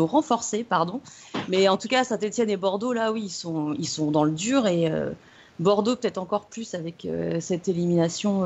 [0.06, 0.63] renforcer.
[0.63, 1.02] Pardon.
[1.50, 4.32] Mais en tout cas, Saint-Etienne et Bordeaux, là, oui, ils sont, ils sont dans le
[4.32, 4.68] dur.
[4.68, 4.92] Et
[5.58, 7.08] Bordeaux, peut-être encore plus avec
[7.40, 8.44] cette élimination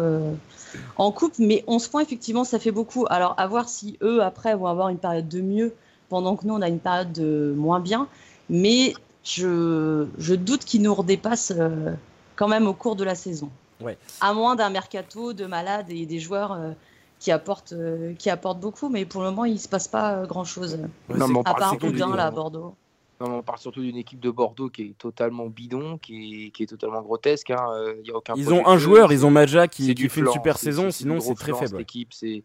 [0.95, 1.33] en coupe.
[1.39, 3.05] Mais 11 points, effectivement, ça fait beaucoup.
[3.09, 5.73] Alors, à voir si eux, après, vont avoir une période de mieux,
[6.11, 8.07] pendant que nous, on a une période de moins bien.
[8.49, 8.93] Mais
[9.23, 11.93] je, je doute qu'ils nous redépassent euh,
[12.35, 13.49] quand même au cours de la saison.
[13.79, 13.97] Ouais.
[14.19, 16.71] À moins d'un mercato de malades et des joueurs euh,
[17.19, 18.89] qui, apportent, euh, qui apportent beaucoup.
[18.89, 20.79] Mais pour le moment, il ne se passe pas grand-chose.
[21.09, 22.75] Ouais, À part Boudin, là, à Bordeaux.
[23.21, 26.63] Non, on parle surtout d'une équipe de Bordeaux qui est totalement bidon, qui est, qui
[26.63, 27.51] est totalement grotesque.
[27.51, 27.67] hein.
[27.73, 30.31] Euh, il y a aucun Ils ont un joueur, ils ont Maja qui, fait une
[30.31, 31.69] super saison, sinon c'est très faible.
[31.69, 32.43] Cette équipe, c'est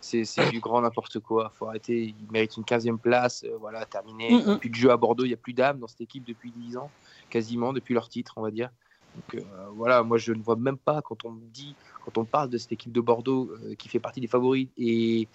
[0.00, 1.50] c'est du grand n'importe quoi.
[1.54, 2.14] Faut arrêter.
[2.18, 3.44] Ils méritent une 15e place.
[3.44, 4.30] euh, voilà, terminé.
[4.30, 4.58] Mm, Il mm.
[4.58, 5.24] plus de jeu à Bordeaux.
[5.24, 6.90] Il n'y a plus d'âme dans cette équipe depuis 10 ans,
[7.30, 8.70] quasiment depuis leur titre, on va dire.
[9.14, 12.24] Donc euh, voilà, moi je ne vois même pas quand on me dit, quand on
[12.24, 15.26] parle de cette équipe de Bordeaux euh, qui fait partie des favoris et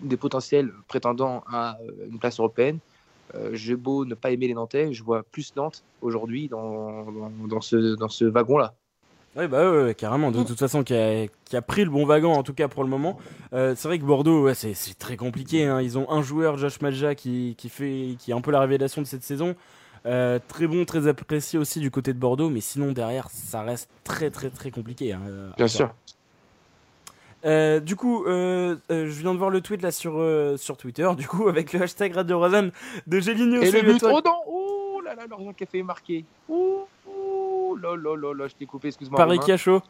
[0.00, 1.78] des potentiels prétendants à
[2.10, 2.78] une place européenne.
[3.52, 7.60] J'ai beau ne pas aimer les Nantais, je vois plus Nantes aujourd'hui dans, dans, dans
[7.62, 8.74] ce, dans ce wagon-là.
[9.34, 10.30] Ouais, bah ouais, ouais, carrément.
[10.30, 12.84] De toute façon, qui a, qui a pris le bon wagon, en tout cas pour
[12.84, 13.18] le moment.
[13.54, 15.64] Euh, c'est vrai que Bordeaux, ouais, c'est c'est très compliqué.
[15.64, 15.80] hein.
[15.80, 19.00] Ils ont un joueur, Josh Maja, qui, qui, fait, qui est un peu la révélation
[19.00, 19.54] de cette saison.
[20.04, 23.88] Euh, très bon, très apprécié aussi du côté de Bordeaux, mais sinon derrière, ça reste
[24.04, 25.12] très très très compliqué.
[25.12, 25.94] hein, euh, encore.
[27.44, 30.76] Euh, du coup, euh, euh, je viens de voir le tweet là sur, euh, sur
[30.76, 32.70] Twitter, du coup, avec le hashtag Radio Rosanne
[33.06, 33.62] de Géligno.
[33.62, 36.24] Et le but, oh non, oh là là, Lorient qui a fait marquer.
[36.48, 36.82] Ouh,
[37.72, 39.16] ouh, là là là là, je t'ai coupé, excuse-moi.
[39.16, 39.44] Paris Romain.
[39.44, 39.82] qui a chaud.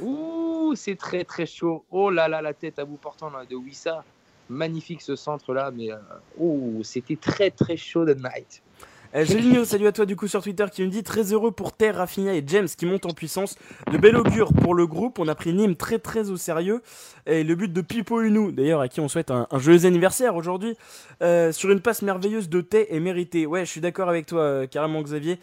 [0.00, 1.84] Ouh, c'est très très chaud.
[1.90, 4.04] Oh là là, la tête à bout portant là, de Wissa.
[4.48, 5.96] Magnifique ce centre là, mais euh,
[6.40, 8.62] oh, c'était très très chaud the night.
[9.14, 11.96] Euh, salut à toi du coup sur Twitter qui me dit très heureux pour Terre,
[11.96, 13.56] Rafinha et James qui montent en puissance.
[13.90, 15.18] De bel augure pour le groupe.
[15.18, 16.82] On a pris Nîmes très très au sérieux.
[17.26, 20.34] Et le but de Pipo Unou, d'ailleurs à qui on souhaite un, un joyeux anniversaire
[20.34, 20.76] aujourd'hui,
[21.22, 23.44] euh, sur une passe merveilleuse de Tay est mérité.
[23.44, 25.38] Ouais, je suis d'accord avec toi euh, carrément Xavier.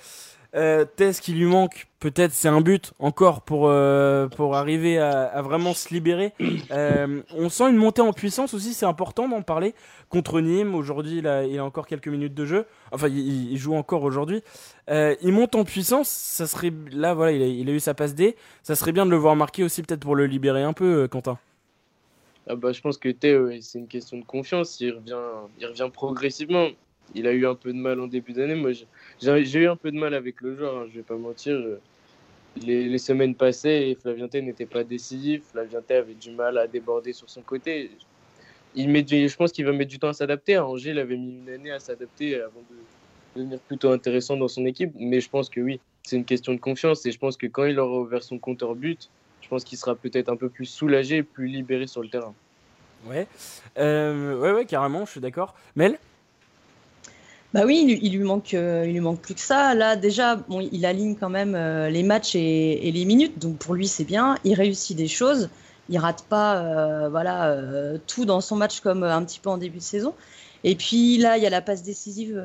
[0.56, 5.26] Euh, ce qui lui manque, peut-être c'est un but encore pour, euh, pour arriver à,
[5.26, 6.34] à vraiment se libérer.
[6.72, 9.74] Euh, on sent une montée en puissance aussi, c'est important d'en parler.
[10.10, 12.66] Contre Nîmes, aujourd'hui il a, il a encore quelques minutes de jeu.
[12.92, 14.44] Enfin, il, il joue encore aujourd'hui.
[14.90, 17.96] Euh, il monte en puissance, ça serait là voilà, il a, il a eu sa
[17.96, 18.36] passe D.
[18.62, 21.40] Ça serait bien de le voir marquer aussi peut-être pour le libérer un peu, Quentin.
[22.48, 24.80] Ah bah, je pense que Théo, c'est une question de confiance.
[24.80, 25.18] Il revient,
[25.60, 26.68] il revient progressivement.
[27.16, 28.56] Il a eu un peu de mal en début d'année.
[28.56, 28.88] Moi, j'ai-
[29.22, 31.60] j'ai eu un peu de mal avec le joueur, hein, je vais pas mentir.
[32.62, 35.44] Les, les semaines et Flavien n'était pas décisif.
[35.52, 37.92] Flavien avait du mal à déborder sur son côté.
[38.76, 40.56] Il met du- je pense qu'il va mettre du temps à s'adapter.
[40.56, 44.48] À Angers, il avait mis une année à s'adapter avant de devenir plutôt intéressant dans
[44.48, 44.92] son équipe.
[44.96, 47.06] Mais je pense que oui, c'est une question de confiance.
[47.06, 49.10] Et je pense que quand il aura ouvert son compteur but,
[49.42, 52.34] je pense qu'il sera peut-être un peu plus soulagé, plus libéré sur le terrain.
[53.06, 53.28] Ouais,
[53.78, 55.56] euh, ouais, ouais, carrément, je suis d'accord.
[55.76, 55.98] Mel?
[57.54, 59.74] Bah oui, il, lui- il lui manque, euh, il lui manque plus que ça.
[59.74, 63.58] Là, déjà, bon, il aligne quand même euh, les matchs et, et les minutes, donc
[63.58, 64.38] pour lui c'est bien.
[64.44, 65.50] Il réussit des choses,
[65.90, 67.56] il rate pas, euh, voilà,
[68.08, 70.14] tout dans son match comme un petit peu en début de saison.
[70.64, 72.36] Et puis là, il y a la passe décisive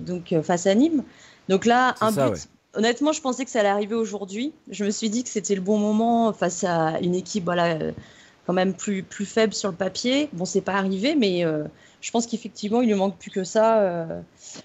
[0.00, 1.02] donc face à Nîmes.
[1.48, 2.34] Donc là, un ça, but.
[2.34, 2.40] ouais.
[2.74, 4.52] Honnêtement, je pensais que ça allait arriver aujourd'hui.
[4.70, 7.78] Je me suis dit que c'était le bon moment face à une équipe, voilà,
[8.46, 10.28] quand même plus plus faible sur le papier.
[10.32, 11.64] Bon, c'est pas arrivé, mais euh,
[12.00, 14.20] je pense qu'effectivement, il lui manque plus que ça euh,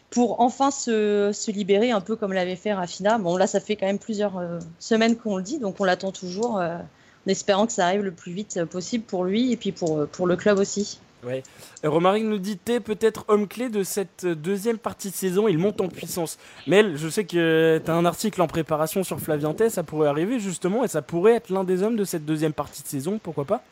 [0.10, 3.17] pour enfin se, se libérer, un peu comme l'avait fait Rafina.
[3.17, 6.12] Bon, là, ça fait quand même plusieurs euh, semaines qu'on le dit, donc on l'attend
[6.12, 9.72] toujours, euh, en espérant que ça arrive le plus vite possible pour lui et puis
[9.72, 11.00] pour, pour le club aussi.
[11.24, 11.41] Ouais.
[11.86, 15.80] Romaric nous dit T'es peut-être homme clé de cette deuxième partie de saison, il monte
[15.80, 16.38] en puissance.
[16.67, 20.39] Mel, je sais que tu as un article en préparation sur Flavien ça pourrait arriver
[20.39, 23.46] justement, et ça pourrait être l'un des hommes de cette deuxième partie de saison, pourquoi
[23.46, 23.63] pas?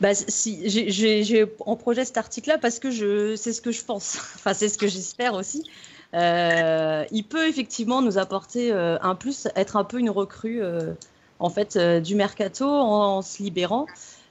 [0.00, 4.16] Bah, si, j'ai en projet cet article-là parce que je, c'est ce que je pense.
[4.36, 5.64] enfin, c'est ce que j'espère aussi.
[6.14, 10.92] Euh, il peut effectivement nous apporter euh, un plus, être un peu une recrue euh,
[11.38, 13.86] en fait du mercato en, se libérant.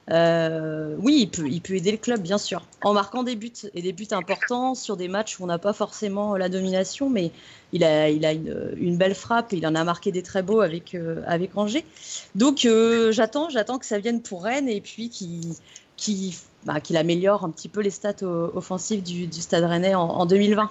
[0.08, 4.06] Oui, il peut, aider le club bien sûr en marquant des buts et des buts
[4.12, 7.32] importants sur des matchs où on n'a pas forcément la domination, mais
[7.72, 11.56] il a, une, belle frappe et il en a marqué des très beaux avec avec
[11.56, 11.84] Angers.
[12.34, 12.68] Donc
[13.10, 15.54] j'attends, j'attends que ça vienne pour Rennes et puis qu'il
[15.96, 20.68] qui, bah, améliore un petit peu les stats offensives du Stade Rennais en 2020.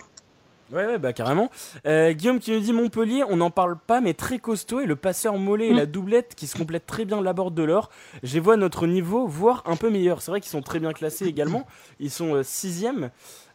[0.71, 1.51] Ouais, ouais, bah carrément.
[1.85, 4.81] Euh, Guillaume qui nous dit Montpellier, on n'en parle pas, mais très costaud.
[4.81, 5.77] Et le passeur mollet et mm.
[5.77, 7.89] la doublette qui se complètent très bien l'abord de l'or.
[8.23, 10.21] J'ai vois notre niveau, voire un peu meilleur.
[10.21, 11.67] C'est vrai qu'ils sont très bien classés également.
[11.99, 13.09] Ils sont 6 euh,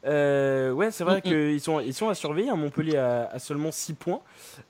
[0.07, 1.23] euh, ouais, c'est vrai mm, mm.
[1.23, 2.51] qu'ils sont, ils sont à surveiller.
[2.51, 2.57] Hein.
[2.57, 4.21] Montpellier a, seulement 6 points.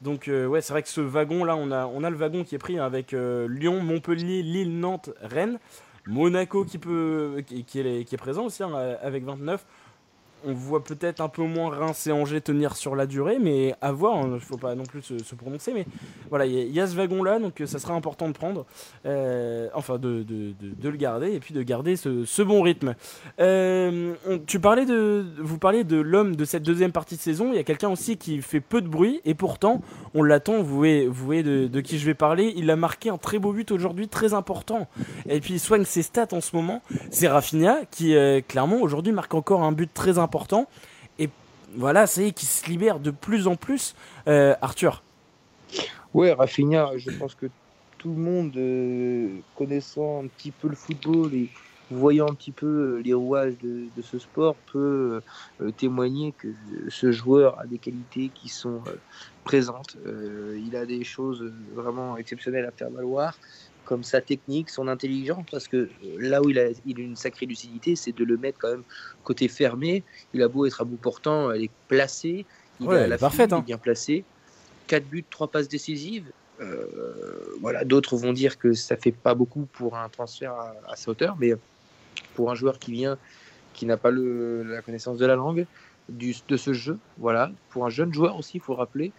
[0.00, 2.54] Donc, euh, ouais, c'est vrai que ce wagon-là, on a, on a le wagon qui
[2.54, 5.58] est pris hein, avec Lyon, Montpellier, Lille, Nantes, Rennes.
[6.06, 8.72] Monaco qui, peut, qui, est, qui est présent aussi hein,
[9.02, 9.64] avec 29
[10.44, 13.92] on voit peut-être un peu moins Reims et Angers tenir sur la durée, mais à
[13.92, 15.86] voir, il hein, ne faut pas non plus se, prononcer, mais
[16.28, 18.66] voilà, il y, a ce wagon-là, donc euh, ça sera important de prendre,
[19.06, 20.24] euh, enfin de,
[20.82, 22.94] le garder, et puis de garder ce, bon rythme.
[23.40, 24.14] Euh,
[24.46, 27.58] tu parlais de, vous parlez de l'homme de cette deuxième partie de saison, il y
[27.58, 29.80] a quelqu'un aussi qui fait peu de bruit, et pourtant,
[30.14, 33.18] on l'attend, vous voyez, vous voyez de, qui je vais parler, il a marqué un
[33.18, 34.88] très beau but aujourd'hui, très important,
[35.28, 38.14] et puis il soigne ses stats en ce moment, c'est Rafinha, qui
[38.48, 40.29] clairement aujourd'hui marque encore un but très important
[41.18, 41.28] Et
[41.74, 43.94] voilà, c'est qui se libère de plus en plus.
[44.26, 45.02] Euh, Arthur
[46.14, 47.46] Ouais, Rafinha, je pense que
[47.98, 51.48] tout le monde, euh, connaissant un petit peu le football et
[51.90, 55.22] voyant un petit peu euh, les rouages de, ce sport, peut
[55.76, 56.48] témoigner que
[56.88, 58.80] ce joueur a des qualités qui sont
[59.44, 59.96] présentes.
[60.06, 63.36] il a des choses vraiment exceptionnelles à faire valoir
[63.90, 65.88] comme sa technique, son intelligence, parce que euh,
[66.20, 68.84] là où il a, il a une sacrée lucidité, c'est de le mettre quand même
[69.24, 70.04] côté fermé.
[70.32, 72.46] Il a beau être à bout portant, elle est placée,
[72.78, 73.64] il est la parfaite, hein.
[73.66, 74.22] bien placé.
[74.86, 76.30] 4 buts, 3 passes décisives.
[76.60, 80.54] Euh, voilà, d'autres vont dire que ça fait pas beaucoup pour un transfert
[80.86, 81.54] à, sa hauteur, mais
[82.36, 83.18] pour un joueur qui vient,
[83.74, 85.66] qui n'a pas le, la connaissance de la langue,
[86.08, 89.10] du, de ce jeu, voilà, pour un jeune joueur aussi, il faut rappeler,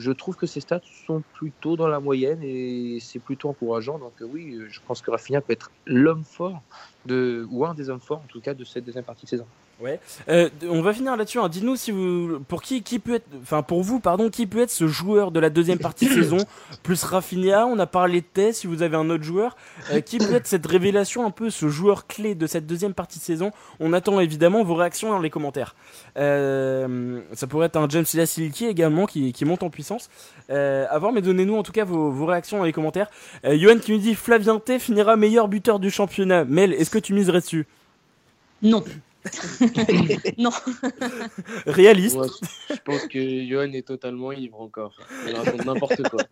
[0.00, 3.98] je trouve que ses stats sont plutôt dans la moyenne et c'est plutôt encourageant.
[3.98, 6.62] Donc euh, oui, je pense que Rafinha peut être l'homme fort
[7.08, 9.46] ou un des hommes forts en tout cas de cette deuxième partie de saison.
[9.80, 9.98] Ouais.
[10.28, 11.38] Euh, on va finir là-dessus.
[11.38, 11.48] Hein.
[11.48, 14.70] Dites-nous si vous, pour qui, qui peut être, enfin pour vous, pardon, qui peut être
[14.70, 16.38] ce joueur de la deuxième partie de saison?
[16.82, 17.66] Plus Rafinha.
[17.66, 18.58] On a parlé de Tess.
[18.58, 19.56] Si vous avez un autre joueur,
[19.92, 23.18] euh, qui peut être cette révélation, un peu ce joueur clé de cette deuxième partie
[23.18, 23.52] de saison?
[23.78, 25.74] On attend évidemment vos réactions dans les commentaires.
[26.18, 30.10] Euh, ça pourrait être un James Silky également qui, qui, monte en puissance.
[30.48, 33.10] à voir, mais donnez-nous en tout cas vos, vos réactions dans les commentaires.
[33.44, 36.44] Johan qui nous dit Flavien T finira meilleur buteur du championnat.
[36.44, 37.66] Mel, est-ce que tu miserais dessus?
[38.62, 38.84] Non.
[40.38, 40.50] non.
[41.66, 42.18] Réaliste.
[42.70, 44.92] je pense que Johan est totalement ivre encore.
[45.26, 46.22] Il raconte n'importe quoi.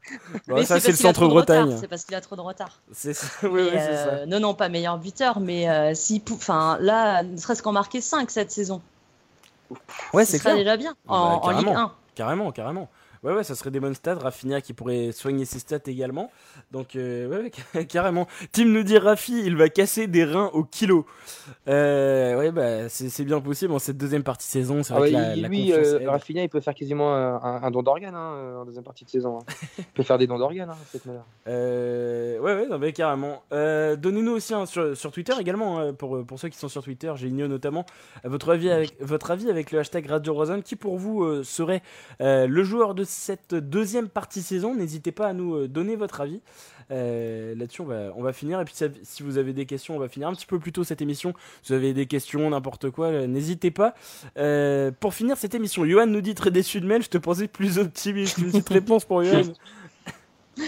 [0.65, 1.77] ça, c'est le centre-Bretagne.
[1.79, 2.81] C'est parce qu'il a trop de retard.
[2.93, 3.27] C'est ça.
[3.49, 7.63] Oui, oui, euh, Non, non, pas meilleur buteur, mais euh, si, enfin, là, ne serait-ce
[7.63, 8.81] qu'en marquer 5 cette saison.
[10.13, 11.93] Ouais, c'est déjà bien en, bah, en Ligue 1.
[12.15, 12.89] Carrément, carrément.
[13.25, 14.15] Ouais, ouais, ça serait des bonnes stats.
[14.15, 16.31] Rafinha qui pourrait soigner ses stats également.
[16.71, 17.29] Donc, euh,
[17.75, 18.27] ouais, carrément.
[18.53, 21.05] Tim nous dit Rafi, il va casser des reins au kilo.
[21.67, 24.83] Euh, ouais, bah, c'est bien possible en cette deuxième partie de saison.
[24.83, 28.15] C'est vrai ah que la, lui, euh, Rafinha, il peut faire quasiment un, don d'organe
[28.15, 29.39] hein, en deuxième partie de saison.
[29.39, 29.53] Hein.
[29.79, 31.25] il peut faire des dons d'organes, hein, cette manière.
[31.49, 33.43] Euh, ouais, ouais, non, mais carrément.
[33.53, 37.13] Euh, donnez-nous aussi sur, sur, Twitter également, hein, pour, pour ceux qui sont sur Twitter,
[37.17, 37.85] Géniaux notamment,
[38.25, 41.83] votre avis avec, votre avis avec le hashtag Radio Rosen, qui pour vous serait
[42.21, 44.75] le joueur de cette deuxième partie saison.
[44.75, 46.41] N'hésitez pas à nous euh, donner votre avis.
[46.91, 48.61] Euh, là-dessus, on va, on va finir.
[48.61, 50.85] Et puis, si vous avez des questions, on va finir un petit peu plus tôt
[50.85, 51.35] cette émission.
[51.63, 53.95] Si vous avez des questions, n'importe quoi, euh, n'hésitez pas.
[55.01, 57.03] pour finir cette émission, Johan nous dit très déçu de Mel.
[57.03, 58.39] Je te pensais plus optimiste.
[58.39, 59.43] Une petite réponse pour Johan.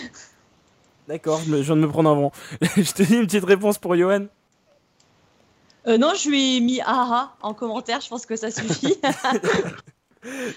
[1.08, 2.32] D'accord, je viens de me prendre un vent.
[2.76, 4.26] je te dis une petite réponse pour Johan.
[5.86, 8.00] non, je lui ai mis aha en commentaire.
[8.00, 8.94] Je pense que ça suffit.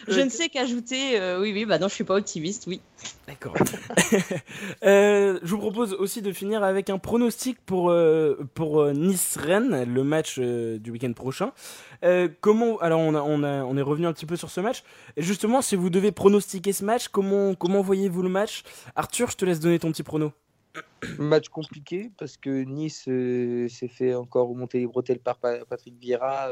[0.07, 1.20] je ne sais qu'ajouter.
[1.20, 2.82] Euh, oui, oui, bah non, je suis pas optimiste, oui.
[3.28, 3.55] D'accord.
[4.84, 10.03] Euh, je vous propose aussi de finir avec un pronostic pour, euh, pour Nice-Rennes, le
[10.03, 11.51] match du week-end prochain.
[12.41, 14.84] comment, alors on, a, on, a, on est revenu un petit peu sur ce match.
[15.16, 18.64] Et justement, si vous devez pronostiquer ce match, comment, comment voyez-vous le match?
[18.95, 20.32] Arthur, je te laisse donner ton petit prono.
[21.20, 25.95] Match compliqué parce que Nice euh, s'est fait encore remonter les bretelles par Pa- Patrick
[25.99, 26.49] Vieira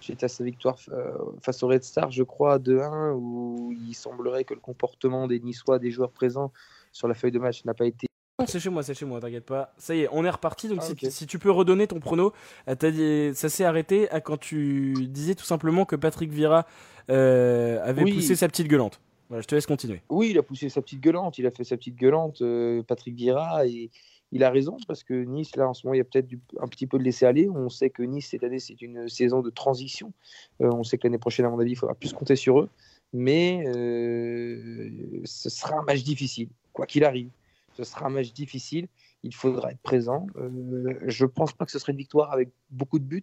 [0.00, 4.44] suite à sa victoire euh, face au Red Star, je crois, 2-1, où il semblerait
[4.44, 6.52] que le comportement des Niçois, des joueurs présents
[6.92, 8.06] sur la feuille de match n'a pas été.
[8.46, 9.74] C'est chez moi, c'est chez moi, t'inquiète pas.
[9.76, 10.66] Ça y est, on est reparti.
[10.68, 12.32] Donc, Ah, si, tu peux redonner ton prono,
[12.68, 16.66] euh, dit- ça s'est arrêté à quand tu disais tout simplement que Patrick Vieira
[17.10, 18.14] euh, avait Oui.
[18.14, 19.00] poussé sa petite gueulante.
[19.28, 20.00] Voilà, je te laisse continuer.
[20.08, 23.14] Oui, il a poussé sa petite gueulante, il a fait sa petite gueulante, euh, Patrick
[23.14, 23.90] Vieira, et
[24.32, 26.68] il a raison parce que Nice, là, en ce moment, il y a peut-être un
[26.68, 27.48] petit peu de laisser aller.
[27.48, 30.12] On sait que Nice, cette année, c'est une saison de transition.
[30.60, 32.68] Euh, on sait que l'année prochaine, à mon avis, il faudra plus compter sur eux.
[33.12, 37.30] Mais euh, ce sera un match difficile, quoi qu'il arrive.
[37.74, 38.86] Ce sera un match difficile.
[39.24, 40.26] Il faudra être présent.
[40.36, 43.22] Euh, je pense pas que ce serait une victoire avec beaucoup de buts,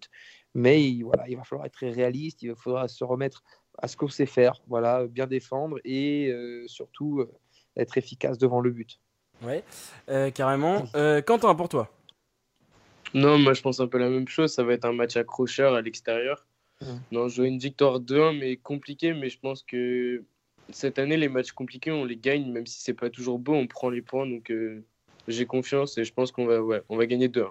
[0.53, 2.43] mais il- voilà, il va falloir être très réaliste.
[2.43, 3.43] Il faudra se remettre
[3.77, 4.61] à ce qu'on sait faire.
[4.67, 6.33] Voilà, bien défendre et
[6.67, 7.25] surtout
[7.77, 8.99] être efficace devant le but.
[9.41, 9.63] Ouais,
[10.09, 10.85] euh, carrément.
[10.95, 11.91] Euh, Quentin, pour toi
[13.13, 14.53] Non, moi je pense un peu la même chose.
[14.53, 16.45] Ça va être un match accrocheur à l'extérieur.
[16.81, 16.85] Mm.
[17.11, 19.13] Non, je vois une victoire 2-1, mais compliquée.
[19.13, 20.23] Mais je pense que
[20.71, 23.67] cette année, les matchs compliqués, on les gagne, même si c'est pas toujours beau, on
[23.67, 24.25] prend les points.
[24.25, 24.83] Donc euh,
[25.27, 27.47] j'ai confiance et je pense qu'on va, ouais, on va gagner 2-1.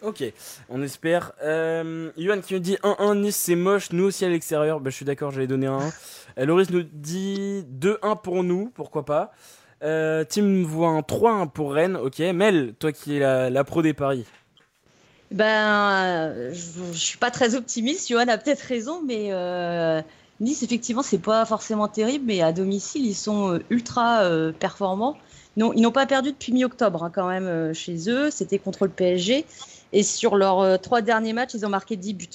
[0.00, 0.22] Ok,
[0.68, 1.32] on espère.
[1.42, 4.80] Euh, Yohan qui nous dit 1-1, Nice c'est moche, nous aussi à l'extérieur.
[4.80, 5.92] Bah, je suis d'accord, j'allais donner un 1.
[6.38, 9.32] Euh, Loris nous dit 2-1 pour nous, pourquoi pas?
[9.82, 12.18] Euh, Tim voit un 3-1 pour Rennes, ok.
[12.18, 14.24] Mel, toi qui es la, la pro des paris.
[15.30, 18.08] Ben, euh, je, je suis pas très optimiste.
[18.08, 20.00] Johan a peut-être raison, mais euh,
[20.40, 25.16] Nice, effectivement, c'est pas forcément terrible, mais à domicile, ils sont euh, ultra performants.
[25.56, 28.30] Non, ils n'ont pas perdu depuis mi-octobre hein, quand même chez eux.
[28.30, 29.44] C'était contre le PSG.
[29.92, 32.28] Et sur leurs trois derniers matchs, ils ont marqué 10 buts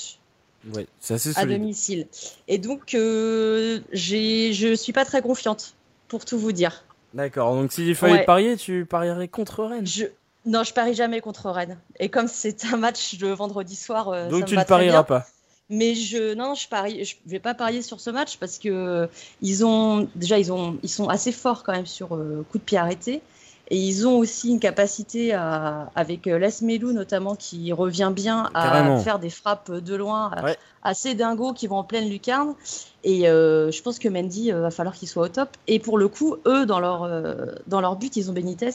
[0.74, 1.60] Ouais, c'est assez à solide.
[1.60, 2.08] domicile.
[2.48, 5.76] Et donc, euh, je suis pas très confiante,
[6.08, 6.86] pour tout vous dire.
[7.14, 8.26] D'accord, donc s'il fallait Ouais.
[8.26, 9.86] parier, tu parierais contre Rennes.
[9.86, 10.06] Je,
[10.46, 11.78] non, je parie jamais contre Rennes.
[12.00, 15.04] Et comme c'est un match de vendredi soir, euh, ça donc me tu ne parieras
[15.04, 15.26] pas.
[15.70, 19.10] Mais je non, je parie, je vais pas parier sur ce match parce que
[19.42, 22.64] ils ont déjà ils ont ils sont assez forts quand même sur euh, coup de
[22.64, 23.22] pied arrêté
[23.70, 28.50] et ils ont aussi une capacité à avec euh, Les Melou notamment qui revient bien
[28.54, 29.00] à Carrément.
[29.00, 30.58] faire des frappes de loin euh, Ouais.
[30.84, 32.56] assez dingos qui vont en pleine lucarne
[33.04, 35.98] et euh, je pense que Mendy euh, va falloir qu'il soit au top et pour
[35.98, 38.72] le coup eux dans leur euh, dans leur but ils ont Benitez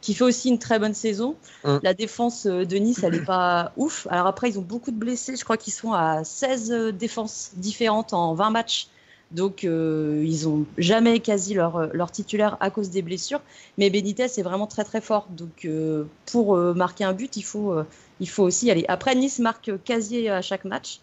[0.00, 1.34] qui fait aussi une très bonne saison.
[1.62, 1.76] Mm.
[1.82, 4.06] La défense de Nice, elle n'est pas ouf.
[4.08, 5.36] Alors après, ils ont beaucoup de blessés.
[5.36, 8.86] Je crois qu'ils sont à 16 euh, défenses différentes en 20 matchs.
[9.30, 13.40] Donc, euh, ils ont jamais quasi leur, euh, leur titulaire à cause des blessures.
[13.78, 15.28] Mais Benitez est vraiment très très fort.
[15.30, 17.74] Donc, euh, pour marquer un but, il faut,
[18.18, 18.84] il faut aussi aller.
[18.88, 21.00] Après, Nice marque quasi à chaque match.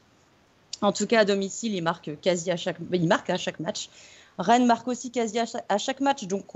[0.82, 2.78] En tout cas, à domicile, il marque quasi à chaque,
[3.28, 3.89] à chaque match.
[4.38, 6.25] Rennes marque aussi quasi à chaque, à chaque match.
[6.25, 6.55] Donc,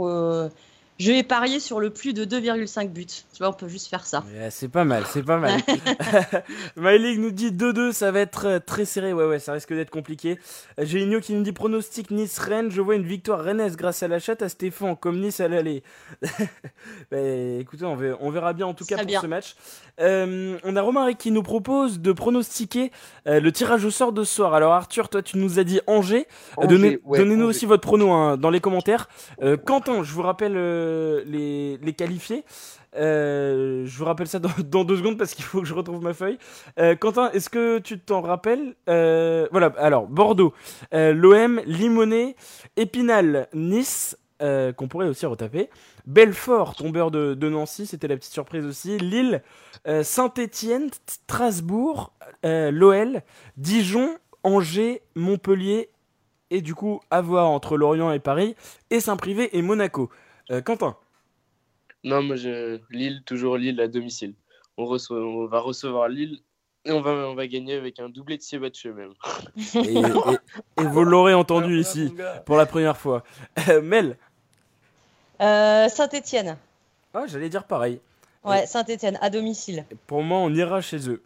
[1.02, 3.06] je vais parier sur le plus de 2,5 buts.
[3.08, 4.24] Tu vois, on peut juste faire ça.
[4.36, 5.60] Ouais, c'est pas mal, c'est pas mal.
[6.78, 9.12] My League nous dit 2-2, ça va être euh, très serré.
[9.12, 10.38] Ouais, ouais, ça risque d'être compliqué.
[10.80, 12.70] Euh, J'ai Igno qui nous dit pronostic Nice-Rennes.
[12.70, 15.82] Je vois une victoire rennaise grâce à la chatte à Stéphane, comme Nice à l'aller.
[17.12, 17.18] bah,
[17.60, 19.22] écoutez, on verra, on verra bien en tout cas pour bien.
[19.22, 19.56] ce match.
[20.00, 22.92] Euh, on a Romain qui nous propose de pronostiquer
[23.28, 24.54] euh, le tirage au sort de ce soir.
[24.54, 26.28] Alors, Arthur, toi, tu nous as dit Angers.
[26.58, 29.10] Euh, Angers, Donnez, ouais, Donnez-nous aussi votre prono hein, dans les commentaires.
[29.42, 30.91] Euh, Quentin, je vous rappelle euh,
[31.26, 32.44] les, les qualifiés.
[32.96, 36.14] Euh, je vous rappelle ça dans, deux secondes parce qu'il faut que je retrouve ma
[36.14, 36.38] feuille.
[36.80, 40.54] Euh, Quentin, est-ce que tu t'en rappelles Euh, Voilà, alors Bordeaux,
[40.94, 42.36] euh, l'OM, Limonest,
[42.76, 45.70] Épinal, Nice, euh, qu'on pourrait aussi retaper.
[46.08, 48.98] Belfort, tombeur de, Nancy, c'était la petite surprise aussi.
[48.98, 49.44] Lille,
[49.88, 52.12] euh, Saint-Étienne, Strasbourg,
[52.44, 53.22] euh, l'OL,
[53.58, 55.90] Dijon, Angers, Montpellier
[56.50, 58.56] et du coup à voir entre Lorient et Paris
[58.90, 60.10] et Saint-Privé et Monaco.
[60.52, 60.96] Euh, Quentin.
[62.04, 62.80] Non, moi, je...
[62.90, 64.34] Lille, toujours Lille à domicile.
[64.78, 65.18] On, reçoit...
[65.20, 66.40] on va recevoir Lille
[66.86, 69.14] et on va, on va gagner avec un doublé de Siebatche même.
[69.76, 72.14] Et, et- et vous l'aurez entendu ici
[72.46, 73.24] pour la première fois.
[73.70, 74.18] Euh, Mel.
[75.42, 76.58] Euh, Saint-Etienne.
[77.14, 78.00] Ah, j'allais dire pareil.
[78.44, 79.86] Ouais, Saint-Etienne, à domicile.
[80.08, 81.22] Pour moi, on ira chez eux.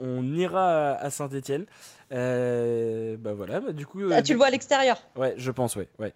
[0.00, 1.66] On ira à Saint-Etienne.
[2.10, 4.00] bah voilà, bah, du coup.
[4.10, 5.00] Ah, tu le vois à l'extérieur.
[5.14, 5.88] Ouais, je pense, ouais.
[6.00, 6.12] ouais.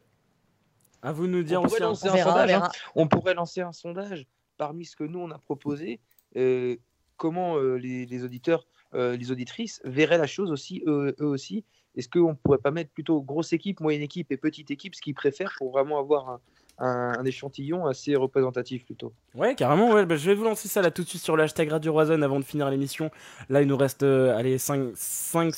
[1.03, 1.83] À vous de nous dire On pourrait aussi.
[1.83, 1.89] hein.
[1.89, 2.51] lancer On un verra, on sondage.
[2.51, 2.59] hein.
[2.61, 2.73] verra.
[2.95, 4.27] On pourrait lancer un sondage
[4.57, 6.01] parmi ce que nous on a proposé.
[6.37, 6.77] euh,
[7.17, 11.65] comment euh, les, les auditeurs, euh, les auditrices verraient la chose aussi, eux, eux aussi?
[11.97, 15.15] Est-ce qu'on pourrait pas mettre plutôt grosse équipe, moyenne équipe et petite équipe, ce qu'ils
[15.15, 16.41] préfèrent pour vraiment avoir un,
[16.81, 19.13] un, échantillon assez représentatif plutôt.
[19.35, 19.93] Ouais, carrément.
[19.93, 20.07] Ouais.
[20.07, 22.21] Bah, je vais vous lancer ça là tout de suite sur le hashtag Radio Roison
[22.23, 23.11] avant de finir l'émission.
[23.49, 25.55] Là, il nous reste euh, allez, 5, 5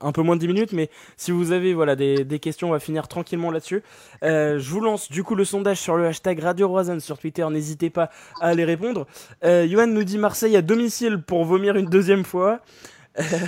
[0.00, 2.72] un peu moins de 10 minutes, mais si vous avez voilà, des, des questions, on
[2.72, 3.82] va finir tranquillement là-dessus.
[4.22, 7.46] Euh, je vous lance du coup le sondage sur le hashtag Radio Roison sur Twitter.
[7.50, 9.06] N'hésitez pas à aller répondre.
[9.44, 12.60] Euh, Johan nous dit Marseille à domicile pour vomir une deuxième fois.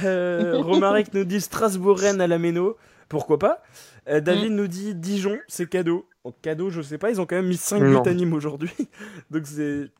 [0.04, 2.76] Euh, Romaric nous dit Strasbourg-Rennes à la Méno.
[3.08, 3.62] Pourquoi pas?
[4.08, 4.54] Euh, David mm.
[4.54, 6.06] nous dit Dijon, c'est cadeau.
[6.24, 8.70] En cadeau, je sais pas, ils ont quand même mis 5 buts à Nîmes aujourd'hui.
[9.32, 9.90] Donc c'est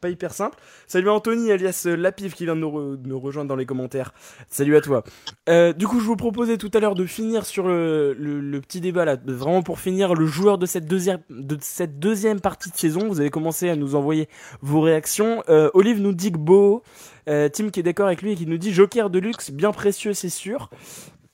[0.00, 0.56] pas hyper simple.
[0.86, 4.14] Salut Anthony, alias Lapif, qui vient de nous, rejoindre dans les commentaires.
[4.48, 5.02] Salut à toi.
[5.48, 9.04] Euh, du coup, je vous proposais tout à l'heure de finir sur le, petit débat
[9.04, 13.08] là, vraiment pour finir, le joueur de cette deuxième, de cette deuxième partie de saison.
[13.08, 14.28] Vous avez commencé à nous envoyer
[14.60, 15.42] vos réactions.
[15.48, 16.82] Euh, Olive nous dit que beau.
[17.26, 20.12] Tim qui est d'accord avec lui et qui nous dit Joker de luxe, bien précieux,
[20.12, 20.68] c'est sûr.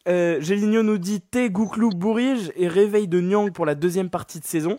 [0.08, 4.40] Euh, Géligno nous dit Thé, Gouklou, Bourrige et réveil de Nyang pour la deuxième partie
[4.40, 4.78] de saison.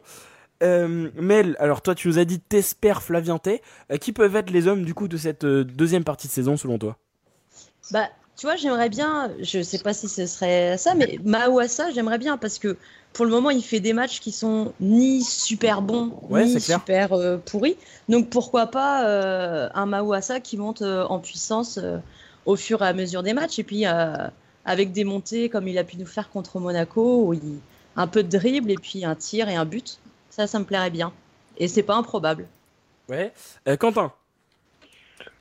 [0.61, 3.61] Euh, Mel, alors toi tu nous as dit Tesper, Flavien T.
[3.91, 6.55] Euh, qui peuvent être les hommes du coup de cette euh, deuxième partie de saison
[6.55, 6.97] selon toi?
[7.91, 8.07] Bah
[8.37, 12.37] tu vois j'aimerais bien, je sais pas si ce serait ça, mais Mawassa j'aimerais bien
[12.37, 12.77] parce que
[13.13, 17.09] pour le moment il fait des matchs qui sont ni super bons ni super
[17.45, 17.77] pourris.
[18.07, 21.79] Donc pourquoi pas un Mawassa qui monte en puissance
[22.45, 23.85] au fur et à mesure des matchs et puis
[24.71, 27.59] avec des montées comme il a pu nous faire contre Monaco, où il,
[27.95, 29.99] un peu de dribble et puis un tir et un but.
[30.29, 31.11] Ça, ça me plairait bien.
[31.57, 32.47] Et c'est pas improbable.
[33.09, 33.33] Ouais.
[33.67, 34.13] Euh, Quentin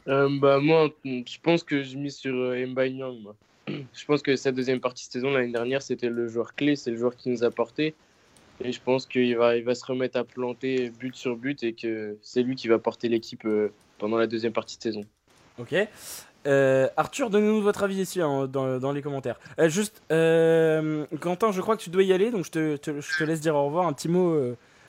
[0.09, 3.37] euh, bah, Moi, je pense que je mis sur euh, Moi.
[3.93, 6.91] Je pense que sa deuxième partie de saison l'année dernière, c'était le joueur clé, c'est
[6.91, 7.95] le joueur qui nous a porté.
[8.63, 11.73] Et je pense qu'il va, il va se remettre à planter but sur but et
[11.73, 15.05] que c'est lui qui va porter l'équipe euh, pendant la deuxième partie de saison.
[15.59, 15.75] Ok.
[16.47, 19.39] Euh, Arthur, donnez-nous votre avis ici hein, dans, les commentaires.
[19.59, 23.41] Euh, juste, euh, Quentin, je crois que tu dois y aller, donc je te, laisse
[23.41, 23.87] dire au revoir.
[23.87, 24.37] Un petit mot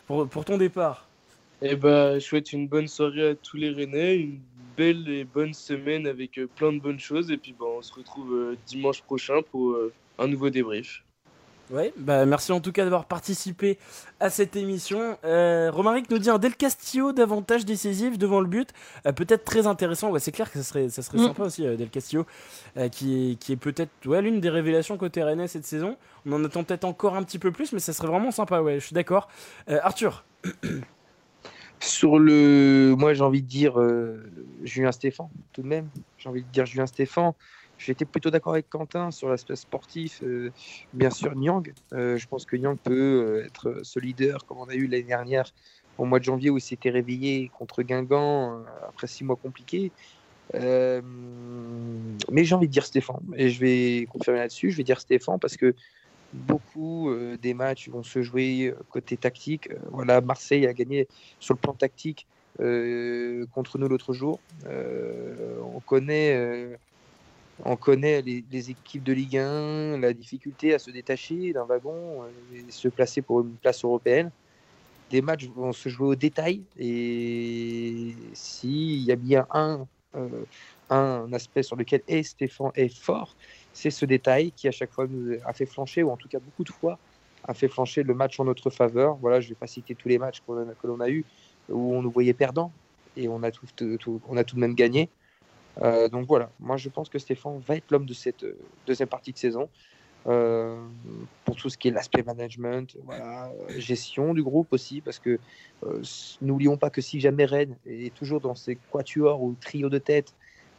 [0.07, 1.07] pour, ton départ.
[1.61, 4.39] Eh ben, je souhaite une bonne soirée à tous les Rennais, une
[4.77, 8.55] belle et bonne semaine avec plein de bonnes choses, et puis bah, on se retrouve
[8.65, 9.77] dimanche prochain pour
[10.17, 11.03] un nouveau débrief.
[11.71, 13.77] Ouais, bah merci en tout cas d'avoir participé
[14.19, 15.17] à cette émission.
[15.23, 18.71] Euh, Romaric nous dit un Del Castillo davantage décisif devant le but,
[19.05, 20.11] euh, peut-être très intéressant.
[20.11, 21.27] Ouais, c'est clair que ça serait, ça serait mm.
[21.27, 22.25] sympa aussi, euh, Del Castillo,
[22.75, 25.95] euh, qui est, qui est peut-être ouais, l'une des révélations côté Rennes cette saison.
[26.25, 28.75] On en attend peut-être encore un petit peu plus, mais ça serait vraiment sympa, ouais,
[28.79, 29.29] je suis d'accord.
[29.67, 30.25] Arthur
[31.79, 32.95] Sur le.
[32.97, 33.79] Moi, j'ai envie de dire
[34.61, 35.87] Julien Stéphan, tout de même.
[36.17, 37.33] J'ai envie de dire Julien Stéphan.
[37.85, 40.21] J'étais plutôt d'accord avec Quentin sur l'aspect sportif.
[40.23, 40.51] Euh,
[40.93, 41.73] bien sûr, Nyang.
[41.93, 45.03] Euh, je pense que Nyang peut euh, être ce leader comme on a eu l'année
[45.03, 45.51] dernière
[45.97, 49.91] au mois de janvier où il s'était réveillé contre Guingamp après six mois compliqués.
[50.53, 51.01] mais
[52.43, 53.23] j'ai envie de dire Stéphane.
[53.35, 54.71] Et je vais confirmer là-dessus.
[54.71, 55.75] Je vais dire Stéphane parce que
[56.33, 59.69] beaucoup des matchs vont se jouer côté tactique.
[59.91, 61.07] voilà, Marseille a gagné
[61.39, 62.25] sur le plan tactique
[62.57, 64.39] contre nous l'autre jour.
[64.65, 66.77] on connaît
[67.63, 72.57] on connaît les, équipes de Ligue 1, la difficulté à se détacher d'un wagon euh,
[72.57, 74.31] et se placer pour une place européenne.
[75.09, 79.85] Des matchs vont se jouer au détail et s'il y a bien un,
[80.15, 80.27] euh,
[80.89, 83.35] un aspect sur lequel Stéphane est fort,
[83.73, 86.39] c'est ce détail qui à chaque fois nous a fait flancher, ou en tout cas
[86.39, 86.97] beaucoup de fois
[87.43, 89.15] a fait flancher le match en notre faveur.
[89.15, 91.25] Voilà, je ne vais pas citer tous les matchs que l'on a eu
[91.69, 92.71] où on nous voyait perdants
[93.17, 95.09] et on a tout de même gagné.
[95.81, 98.57] Euh, donc voilà, moi je pense que Stéphane va être l'homme de cette euh,
[98.87, 99.69] deuxième partie de saison.
[100.27, 100.79] Euh,
[101.45, 102.95] pour tout ce qui est l'aspect management,
[103.69, 105.39] gestion du groupe aussi, parce que
[106.41, 110.35] n'oublions pas que si jamais Rennes est toujours dans ses quatuors ou trio de tête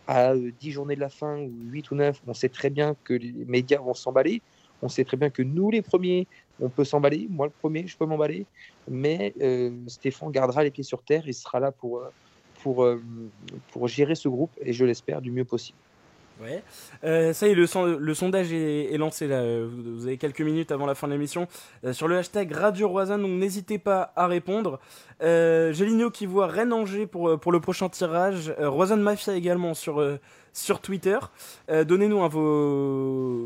[0.06, 3.14] à 10 journées de la fin, ou 8 ou 9, on sait très bien que
[3.14, 4.42] les médias vont s'emballer.
[4.80, 6.28] On sait très bien que nous, les premiers,
[6.60, 7.26] on peut s'emballer.
[7.28, 8.46] Moi, le premier, je peux m'emballer.
[8.88, 9.34] Mais
[9.88, 11.24] Stéphane gardera les pieds sur terre.
[11.26, 12.04] Il sera là pour,
[12.62, 13.02] pour, euh,
[13.72, 15.78] pour gérer ce groupe et je l'espère du mieux possible.
[16.40, 16.62] Ouais.
[17.04, 17.66] Euh, ça y est, le,
[17.98, 19.42] le sondage est, lancé là.
[19.64, 21.46] Vous avez quelques minutes avant la fin de l'émission
[21.84, 24.80] euh, sur le hashtag Radio Roisin, donc n'hésitez pas à répondre.
[25.22, 25.72] Euh,
[26.12, 28.52] qui voit Rennes Angers pour, pour le prochain tirage.
[28.58, 30.04] Roisin Mafia également sur,
[30.52, 31.18] sur Twitter.
[31.68, 32.18] Donnez-nous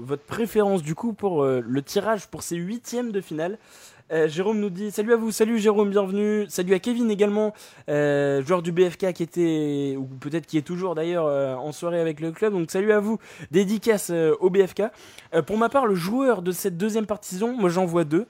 [0.05, 3.59] votre préférence du coup pour le tirage pour ces huitièmes de finale.
[4.13, 6.47] Euh, Jérôme nous dit salut à vous, salut Jérôme, bienvenue.
[6.49, 7.53] Salut à Kevin également,
[7.89, 12.01] euh, joueur du BFK qui était, ou peut-être qui est toujours d'ailleurs euh, en soirée
[12.01, 12.53] avec le club.
[12.53, 13.19] Donc salut à vous,
[13.51, 14.85] dédicace au BFK.
[15.47, 18.27] pour ma part, le joueur de cette deuxième partie saison, moi j'en vois deux.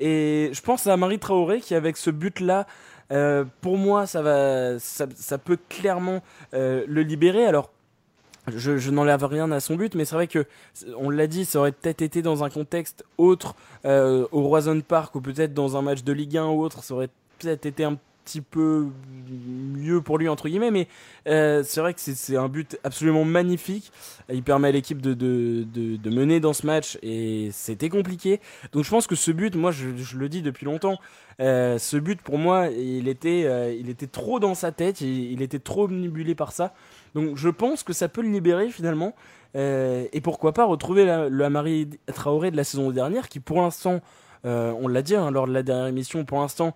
[0.00, 2.66] Et je pense à Marie Traoré qui avec ce but-là,
[3.60, 6.22] pour moi, ça va, ça, ça peut clairement
[6.52, 7.46] le libérer.
[7.46, 7.70] Alors
[8.56, 10.46] je, n'enlève rien à son but, mais c'est vrai que,
[10.96, 15.14] on l'a dit, ça aurait peut-être été dans un contexte autre, euh, au Roison Park,
[15.14, 17.96] ou peut-être dans un match de Ligue 1 ou autre, ça aurait peut-être été un
[18.24, 18.86] petit peu
[19.28, 20.88] mieux pour lui entre guillemets mais
[21.26, 23.90] euh, c'est vrai que c'est un but absolument magnifique.
[24.32, 28.40] Il permet à l'équipe de, mener dans ce match et c'était compliqué.
[28.72, 30.98] Donc je pense que ce but moi je, le dis depuis longtemps
[31.40, 35.32] euh, ce but pour moi il était euh, il était trop dans sa tête il,
[35.32, 36.74] il, était trop omnibulé par ça
[37.14, 39.14] donc je pense que ça peut le libérer finalement
[39.56, 43.60] euh, et pourquoi pas retrouver la, le Amari Traoré de la saison dernière qui pour
[43.60, 44.00] l'instant
[44.42, 46.74] on l'a dit hein, lors de la dernière émission pour l'instant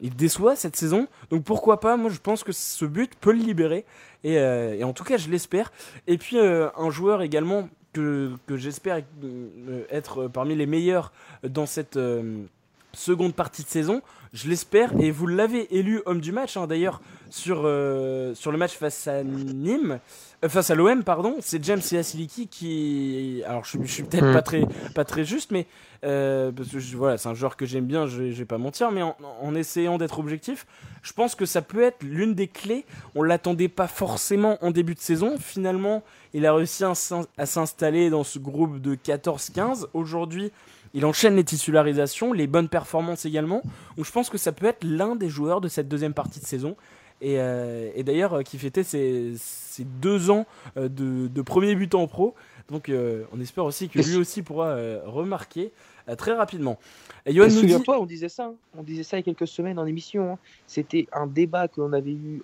[0.00, 1.08] il déçoit cette saison.
[1.30, 1.96] Donc pourquoi pas?
[1.96, 3.84] Moi, je pense que ce but peut le libérer.
[4.24, 5.72] Et, euh, en tout cas, je l'espère.
[6.06, 11.12] Et puis, euh, un joueur également que, j'espère euh, être parmi les meilleurs
[11.42, 12.44] dans cette euh,
[12.92, 14.02] seconde partie de saison.
[14.32, 14.90] Je l'espère.
[15.00, 17.00] Et vous l'avez élu homme du match, hein, d'ailleurs,
[17.30, 19.98] sur, euh, sur le match face à Nîmes.
[20.46, 21.36] face à l'OM, pardon.
[21.40, 23.42] C'est James Yasiliki qui.
[23.46, 24.62] Alors, je, je suis peut-être pas, très,
[24.94, 25.66] pas très juste, mais
[26.04, 28.58] euh, parce que je, voilà, c'est un joueur que j'aime bien, je, je vais pas
[28.58, 30.66] mentir, mais en, en essayant d'être objectif,
[31.02, 32.84] je pense que ça peut être l'une des clés.
[33.14, 35.36] On l'attendait pas forcément en début de saison.
[35.38, 36.02] Finalement,
[36.34, 39.86] il a réussi à s'installer dans ce groupe de 14-15.
[39.94, 40.52] Aujourd'hui,
[40.96, 43.62] il enchaîne les titularisations, les bonnes performances également.
[43.96, 46.46] Donc je pense que ça peut être l'un des joueurs de cette deuxième partie de
[46.46, 46.76] saison.
[47.20, 50.44] Et, euh, et d'ailleurs, qui fêtait ses, ses, deux ans
[50.76, 52.34] de, de premier but en pro.
[52.68, 55.72] Donc euh, on espère aussi que lui aussi pourra euh, remarquer
[56.08, 56.78] euh, très rapidement.
[57.24, 57.82] Et Yoann nous dit...
[57.82, 58.54] toi on disait ça, hein.
[58.76, 60.32] on disait ça il y a quelques semaines en émission.
[60.32, 60.38] Hein.
[60.66, 62.42] C'était un débat que l'on avait eu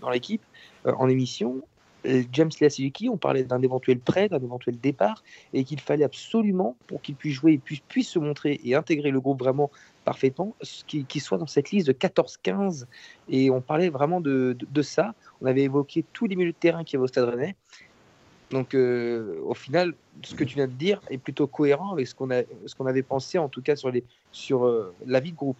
[0.00, 0.42] dans l'équipe
[0.84, 1.60] en émission.
[2.04, 5.22] James Lasiliki, on parlait d'un éventuel prêt, d'un éventuel départ,
[5.52, 9.20] et qu'il fallait absolument, pour qu'il puisse jouer puisse, puisse se montrer et intégrer le
[9.20, 9.70] groupe vraiment
[10.04, 10.54] parfaitement,
[10.86, 12.86] qu'il qu soit dans cette liste de 14-15.
[13.28, 15.14] Et on parlait vraiment de, de, ça.
[15.42, 17.56] On avait évoqué tous les milieux de terrain qui avaient au Stade Rennais.
[18.50, 19.92] Donc, euh, au final,
[20.22, 23.36] ce que tu viens de dire est plutôt cohérent avec ce qu'on qu avait pensé,
[23.36, 23.92] en tout cas, sur,
[24.32, 25.58] sur euh, la vie de groupe.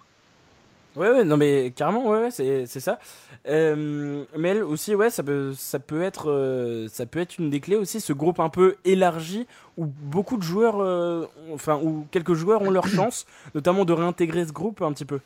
[0.97, 2.99] Ouais, ouais, non, mais carrément, ouais, ouais c'est ça.
[3.47, 7.51] Euh, mais elle aussi, ouais, ça peut, ça, peut être, euh, ça peut être une
[7.51, 12.07] des clés aussi, ce groupe un peu élargi où beaucoup de joueurs, euh, enfin, où
[12.11, 15.20] quelques joueurs ont leur chance, notamment de réintégrer ce groupe un petit peu.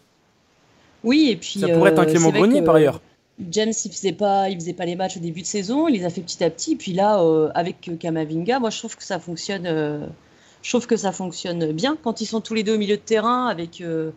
[1.05, 1.61] Oui, et puis.
[1.61, 3.01] Ça pourrait être un Clément Grenier par ailleurs.
[3.51, 6.05] James, il faisait pas, il faisait pas les matchs au début de saison, il les
[6.05, 6.77] a fait petit à petit.
[6.77, 10.07] Puis là, euh, avec Kamavinga, moi je trouve que ça fonctionne, euh,
[10.63, 13.03] je trouve que ça fonctionne bien quand ils sont tous les deux au milieu de
[13.03, 14.11] terrain avec euh,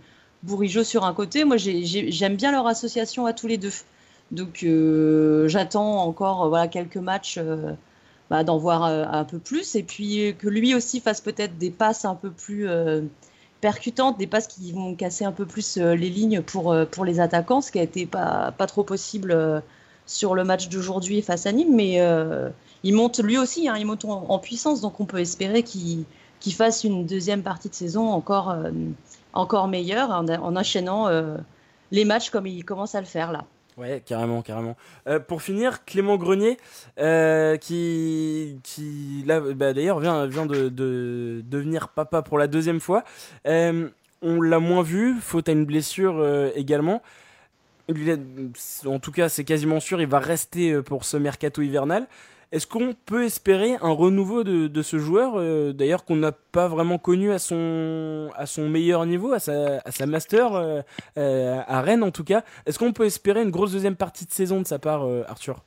[0.45, 1.43] Bourigeau sur un côté.
[1.43, 3.73] Moi, j'aime bien leur association à tous les deux.
[4.31, 7.73] Donc euh, j'attends encore voilà quelques matchs, euh,
[8.31, 12.05] bah, d'en voir un peu plus et puis que lui aussi fasse peut-être des passes
[12.05, 12.67] un peu plus
[13.65, 17.03] percutantes, des passes qui vont casser un peu plus euh, les lignes pour, euh, pour
[17.03, 19.59] les attaquants, ce qui a été pas, pas trop possible euh,
[20.05, 22.49] sur le match d'aujourd'hui face à Nîmes, mais euh,
[22.83, 26.05] il monte lui aussi, hein, il monte en, puissance, donc on peut espérer qu'il
[26.39, 28.69] qu fasse une deuxième partie de saison encore, euh,
[29.35, 31.37] encore meilleure en, en enchaînant euh,
[31.91, 33.45] les matchs comme il commence à le faire là.
[33.77, 34.77] Ouais, carrément, carrément.
[35.05, 36.57] Euh, pour finir, Clément Grenier,
[36.97, 43.03] euh, qui, qui bah, d'ailleurs vient, vient de, de, devenir papa pour la deuxième fois.
[44.21, 46.25] On l'a moins vu, faute à une blessure
[46.55, 47.01] également.
[48.85, 52.07] En tout cas, c'est quasiment sûr, il va rester pour ce mercato hivernal.
[52.55, 56.69] Est-ce qu'on peut espérer un renouveau de, de ce joueur, euh, d'ailleurs qu'on n'a pas
[56.69, 60.81] vraiment connu à son, à son meilleur niveau, à sa, à sa master, euh,
[61.17, 62.45] euh, à Rennes en tout cas.
[62.65, 65.65] Est-ce qu'on peut espérer une grosse deuxième partie de saison de sa part, Arthur?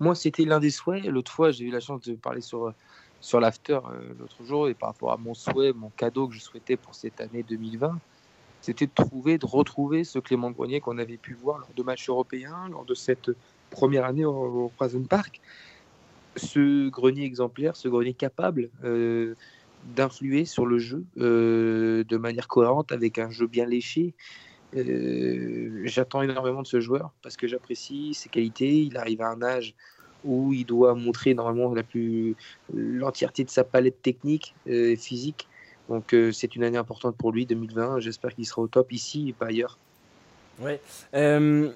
[0.00, 1.06] Moi, c'était l'un des souhaits.
[1.06, 2.74] L'autre fois, j'ai eu la chance de parler sur,
[3.22, 3.78] sur l'after
[4.20, 7.22] l'autre jour, et par rapport à mon souhait, mon cadeau que je souhaitais pour cette
[7.22, 7.98] année 2020,
[8.60, 12.10] c'était de trouver, de retrouver ce Clément Grenier qu'on avait pu voir lors de matchs
[12.10, 13.30] européens, lors de cette
[13.70, 15.40] première année au, au Park
[16.36, 19.34] ce grenier exemplaire, ce grenier capable euh,
[19.96, 24.14] d'influer sur le jeu euh, de manière cohérente avec un jeu bien léché.
[24.74, 28.82] Euh, J'attends énormément de ce joueur parce que j'apprécie ses qualités.
[28.82, 29.74] Il arrive à un âge
[30.24, 32.36] où il doit montrer normalement la plus
[32.72, 35.48] l'entièreté de sa palette technique et physique.
[35.88, 37.98] Donc c'est une année importante pour lui, 2020.
[37.98, 39.78] J'espère qu'il sera au top ici et pas ailleurs.
[40.62, 40.80] Ouais.
[41.14, 41.70] Euh.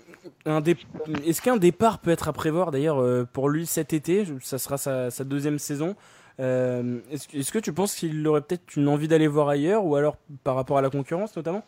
[1.25, 4.25] Est-ce qu'un départ peut être à prévoir d'ailleurs euh, pour lui cet été?
[4.41, 5.97] Ça sera sa, deuxième saison.
[6.41, 9.97] Euh, Est-ce est que tu penses qu'il aurait peut-être une envie d'aller voir ailleurs ou
[9.97, 11.65] alors par rapport à la concurrence notamment?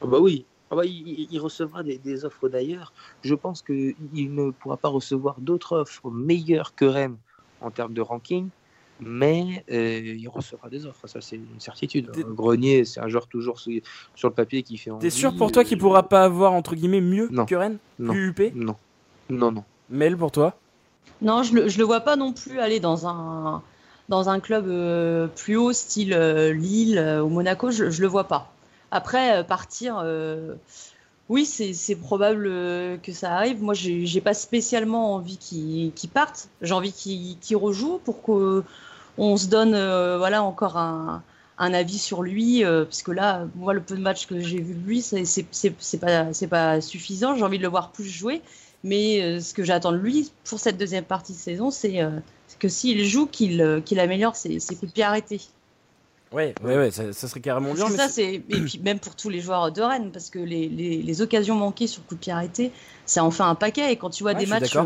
[0.00, 0.44] Oh Bah oui.
[0.72, 2.92] Ah bah, il, il, recevra des, des offres d'ailleurs.
[3.22, 7.16] Je pense qu'il ne pourra pas recevoir d'autres offres meilleures que Rennes
[7.60, 8.48] en termes de ranking
[9.00, 12.10] mais euh, il recevra des offres, ça c'est une certitude.
[12.12, 12.24] Des...
[12.24, 13.72] Grenier, c'est un joueur toujours sur,
[14.14, 14.90] sur, le papier qui fait.
[15.00, 17.46] T'es sûr pour toi qu'il pourra pas avoir entre guillemets mieux non.
[17.46, 17.78] que Rennes?
[17.98, 18.12] Non.
[18.12, 18.76] Plus UP Non,
[19.28, 19.64] non, non.
[19.88, 20.56] Mel pour toi?
[21.22, 23.62] Non, je le, le vois pas non plus aller dans un,
[24.08, 27.70] dans un club euh, plus haut, style euh, Lille ou Monaco.
[27.70, 28.52] Je, je le vois pas.
[28.90, 30.04] Après, partir,
[31.28, 32.48] oui, c'est probable
[33.04, 33.62] que ça arrive.
[33.62, 36.48] Moi, j'ai pas spécialement envie qu'il parte.
[36.60, 38.20] J'ai envie qu'il rejoue pour
[39.20, 39.72] qu'on se donne
[40.16, 41.22] voilà, encore un,
[41.60, 44.60] un avis sur lui, euh, parce que là, moi, le peu de matchs que j'ai
[44.62, 47.36] vu de lui, c'est pas, pas suffisant.
[47.36, 48.40] J'ai envie de le voir plus jouer.
[48.82, 52.18] Mais euh, ce que j'attends de lui pour cette deuxième partie de saison, c'est euh,
[52.58, 53.60] que s'il joue, qu'il
[54.00, 55.42] améliore ses, coups de pied arrêtés.
[56.32, 57.90] Ouais, ouais, ouais, ça, serait carrément bien.
[57.90, 61.22] ça, c'est et puis même pour tous les joueurs de Rennes, parce que les, les,
[61.22, 62.72] occasions manquées sur coup de pied arrêté,
[63.04, 63.92] c'est enfin un paquet.
[63.92, 64.78] Et quand tu vois des matchs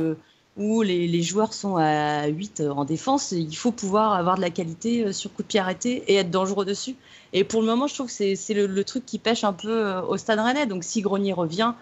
[0.57, 4.51] où les, joueurs sont à 8 euh, en défense, il faut pouvoir avoir de la
[4.51, 6.95] qualité euh, sur coup de pied arrêté et être dangereux dessus.
[7.33, 10.03] Et pour le moment, je trouve que c'est le, truc qui pêche un peu euh,
[10.03, 10.67] au stade rennais.
[10.67, 11.73] Donc si Grenier revient,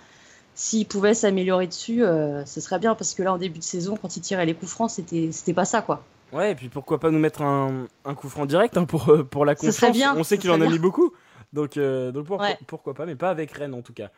[0.55, 4.19] s'il pouvait s'améliorer dessus, ce serait bien parce que là, en début de saison, quand
[4.19, 6.05] il tirait les coups francs, c'était pas ça quoi.
[6.31, 9.55] Ouais, et puis pourquoi pas nous mettre un, coup franc direct hein, pour, pour la
[9.55, 9.93] confiance.
[9.93, 11.15] Bien, On sait qu'il en a mis beaucoup.
[11.55, 12.27] Donc, donc
[12.67, 14.11] pourquoi pas, mais pas avec Rennes en tout cas.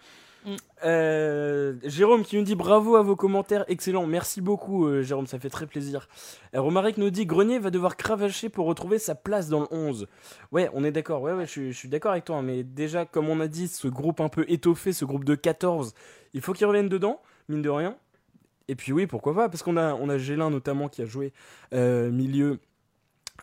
[0.84, 5.38] Euh, Jérôme qui nous dit bravo à vos commentaires, excellent, merci beaucoup euh, Jérôme, ça
[5.38, 6.08] fait très plaisir.
[6.54, 10.06] Euh, Romaric nous dit Grenier va devoir cravacher pour retrouver sa place dans le 11.
[10.52, 13.28] Ouais, on est d'accord, ouais, ouais, je, suis d'accord avec toi, hein, mais déjà, comme
[13.28, 15.94] on a dit, ce groupe un peu étoffé, ce groupe de 14,
[16.34, 17.96] il faut qu'il revienne dedans, mine de rien.
[18.68, 21.32] Et puis oui, pourquoi pas, parce qu'on a, on a Gélin notamment qui a joué
[21.72, 22.60] milieu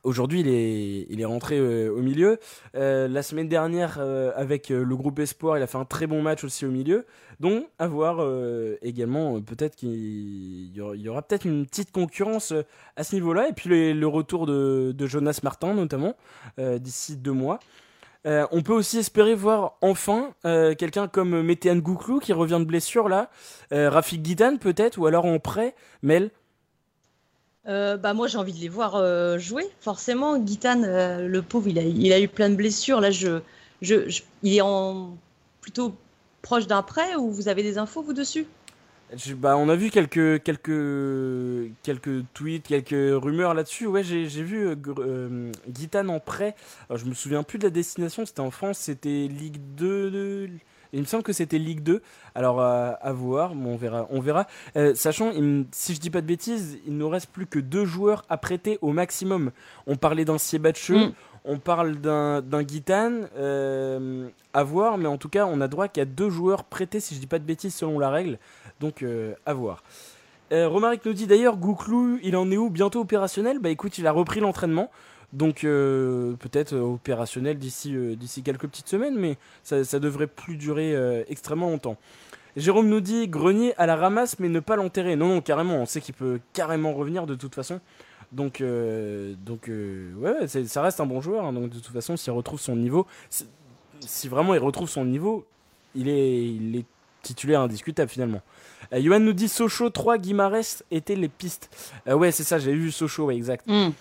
[0.04, 2.40] Aujourd'hui, il est, il est rentré euh, au milieu.
[2.76, 6.24] Euh, la semaine dernière, euh, avec le groupe Espoir, il a fait un très bon
[6.24, 7.06] match aussi au milieu.
[7.40, 8.24] Donc, à voir
[8.84, 12.54] également, peut-être qu'il y aura, peut-être une petite concurrence
[12.96, 13.50] à ce niveau-là.
[13.50, 16.16] Et puis le retour de, Jonas Martin, notamment,
[16.60, 17.60] d'ici deux mois.
[18.26, 23.32] on peut aussi espérer voir enfin quelqu'un comme Météane Gouklou qui revient de blessure là.
[23.72, 25.74] Rafik Guidan peut-être, ou alors en prêt.
[26.04, 26.30] Mel
[27.68, 30.38] euh, bah moi j'ai envie de les voir euh, jouer forcément.
[30.40, 33.02] Guitane, euh, le pauvre, il a, il a eu plein de blessures.
[33.02, 33.42] Là, je,
[33.82, 35.16] je, il est en
[35.62, 35.96] plutôt
[36.42, 38.48] proche d'un prêt ou vous avez des infos vous dessus?
[39.36, 43.86] Bah, on a vu quelques quelques quelques tweets, quelques rumeurs là-dessus.
[43.86, 44.76] Ouais, j'ai vu
[45.68, 46.56] Guitane en prêt.
[46.94, 48.26] Je me souviens plus de la destination.
[48.26, 48.80] C'était en France.
[48.80, 50.12] C'était Ligue 2.
[50.12, 50.50] De
[50.94, 52.02] il me semble que c'était Ligue 2.
[52.36, 54.08] Alors euh, à voir, on verra.
[54.10, 54.48] On verra.
[54.76, 55.32] Euh, sachant,
[55.72, 58.78] si je dis pas de bêtises, il nous reste plus que deux joueurs à prêter
[58.82, 59.52] au maximum.
[59.88, 61.14] On parlait d'un Siebatcheux, mm.
[61.46, 63.28] on parle d'un Guitane.
[63.38, 67.16] Euh, à voir, mais en tout cas, on a droit qu'à deux joueurs prêtés, si
[67.16, 68.38] je dis pas de bêtises, selon la règle.
[68.82, 69.06] Donc
[69.46, 69.84] à voir.
[70.52, 73.60] Romaric nous dit d'ailleurs, Gouklou, il en est où Bientôt opérationnel?
[73.60, 74.92] Bah écoute, il a repris l'entraînement.
[75.34, 80.28] Donc euh, peut-être euh, opérationnel d'ici euh, d'ici quelques petites semaines, mais ça, ça devrait
[80.28, 80.96] plus durer
[81.30, 81.98] extrêmement longtemps.
[82.58, 85.16] Jérôme nous dit Grenier à la ramasse, mais ne pas l'enterrer.
[85.16, 87.80] Non, non, carrément, on sait qu'il peut carrément revenir de toute façon.
[88.34, 88.64] Donc,
[89.46, 91.46] donc ouais, ça reste un bon joueur.
[91.46, 91.54] Hein.
[91.54, 93.08] donc de toute façon, s'il retrouve son niveau,
[94.02, 95.46] si vraiment il retrouve son niveau,
[95.96, 96.86] il est, il est
[97.22, 98.42] titulaire indiscutable finalement.
[98.92, 101.70] Yohan nous dit Sochaux 3, Guimarès étaient les pistes.
[102.06, 103.66] ouais, c'est ça, j'ai vu Sochaux, ouais, exact.
[103.68, 103.92] Hmm.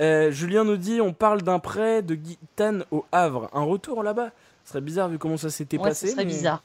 [0.00, 3.50] Euh, Julien nous dit on parle d'un prêt de Guitane au Havre.
[3.52, 4.30] Un retour là-bas?
[4.64, 6.08] Ce serait bizarre vu comment ça s'était passé.
[6.08, 6.62] Ce serait bizarre.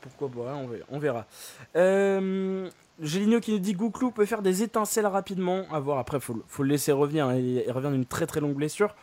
[0.00, 1.26] Pourquoi pas, hein, on verra.
[1.74, 5.64] Euh, Géligno qui nous dit Gouklou peut faire des étincelles rapidement.
[5.72, 7.30] À voir, après, faut, faut le laisser revenir.
[7.34, 8.94] Il, revient d'une très très longue blessure.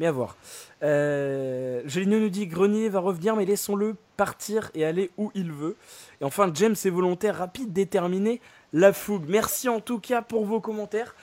[0.00, 0.36] Mais à voir.
[0.82, 5.76] Euh, nous dit Grenier va revenir, mais laissons-le partir et aller où il veut.
[6.20, 8.40] Et enfin, James est volontaire, rapide, déterminé,
[8.72, 9.24] la fougue.
[9.28, 11.14] Merci en tout cas pour vos commentaires.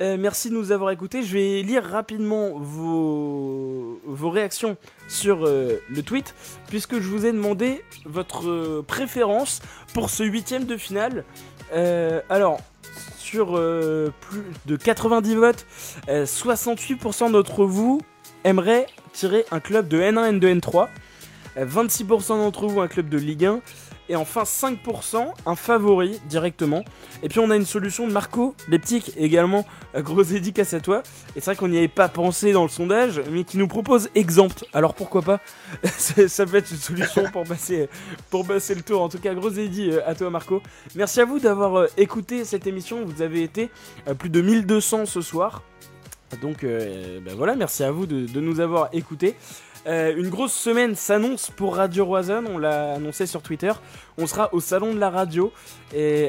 [0.00, 1.22] Euh, merci de nous avoir écoutés.
[1.22, 3.98] Je vais lire rapidement vos,
[4.30, 4.76] réactions
[5.08, 6.34] sur euh, le tweet,
[6.68, 9.60] puisque je vous ai demandé votre euh, préférence
[9.94, 11.24] pour ce huitième de finale.
[12.30, 12.60] alors,
[13.18, 13.60] sur
[14.20, 15.66] plus de 90 votes,
[16.08, 18.00] 68% d'entre vous
[18.44, 20.88] aimeraient tirer un club de N1, N2, N3.
[21.58, 23.60] 26% d'entre vous un club de Ligue 1
[24.08, 26.84] et enfin 5%, un favori directement.
[27.22, 31.02] Et puis on a une solution de Marco Leptic également, gros dédicace à toi.
[31.36, 34.08] Et c'est vrai qu'on n'y avait pas pensé dans le sondage, mais qui nous propose
[34.14, 34.64] exempt.
[34.72, 35.40] Alors pourquoi pas
[35.88, 37.88] Ça peut être une solution pour passer,
[38.30, 39.02] pour passer le tour.
[39.02, 40.62] En tout cas, gros dédi euh, à toi Marco.
[40.94, 43.04] Merci à vous d'avoir euh, écouté cette émission.
[43.04, 43.70] Vous avez été
[44.06, 45.62] euh, plus de 1200 ce soir.
[46.42, 49.34] Donc ben voilà, merci à vous de nous avoir écoutés.
[49.86, 53.72] Euh, une grosse semaine s'annonce pour Radio Roison, on l'a annoncé sur Twitter.
[54.18, 55.52] On sera au salon de la radio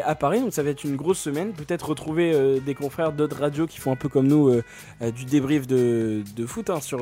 [0.05, 1.53] à Paris, donc ça va être une grosse semaine.
[1.53, 5.25] Peut-être retrouver euh, des confrères d'autres radios qui font un peu comme nous euh, du
[5.25, 6.99] débrief de, foot hein, sur,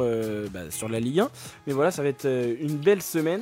[0.51, 1.29] bah, sur la Ligue 1.
[1.67, 3.41] Mais voilà, ça va être une belle semaine.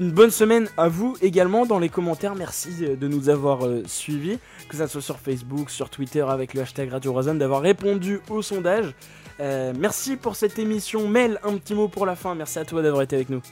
[0.00, 2.34] Une bonne semaine à vous également dans les commentaires.
[2.34, 4.38] Merci de nous avoir suivis,
[4.68, 8.42] que ça soit sur Facebook, sur Twitter avec le hashtag Radio Rosen, d'avoir répondu au
[8.42, 8.94] sondage.
[9.38, 11.08] Merci pour cette émission.
[11.08, 12.34] Mel, un petit mot pour la fin.
[12.34, 13.42] Merci à toi d'avoir été avec nous.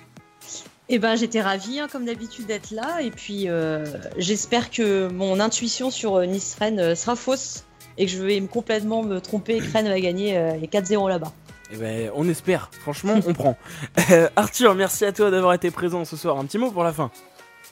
[0.91, 3.01] Eh ben, j'étais ravie, hein, comme d'habitude, d'être là.
[3.01, 3.87] Et puis, euh,
[4.18, 7.64] j'espère que mon intuition sur euh, Nice-Rennes euh, sera fausse
[7.97, 11.32] et que je vais complètement me tromper et que Rennes va gagner les 4-0 là-bas.
[11.72, 12.68] Eh ben, on espère.
[12.72, 13.57] Franchement, on prend.
[14.37, 16.37] Arthur, merci à toi d'avoir été présent ce soir.
[16.39, 17.12] Un petit mot pour la fin.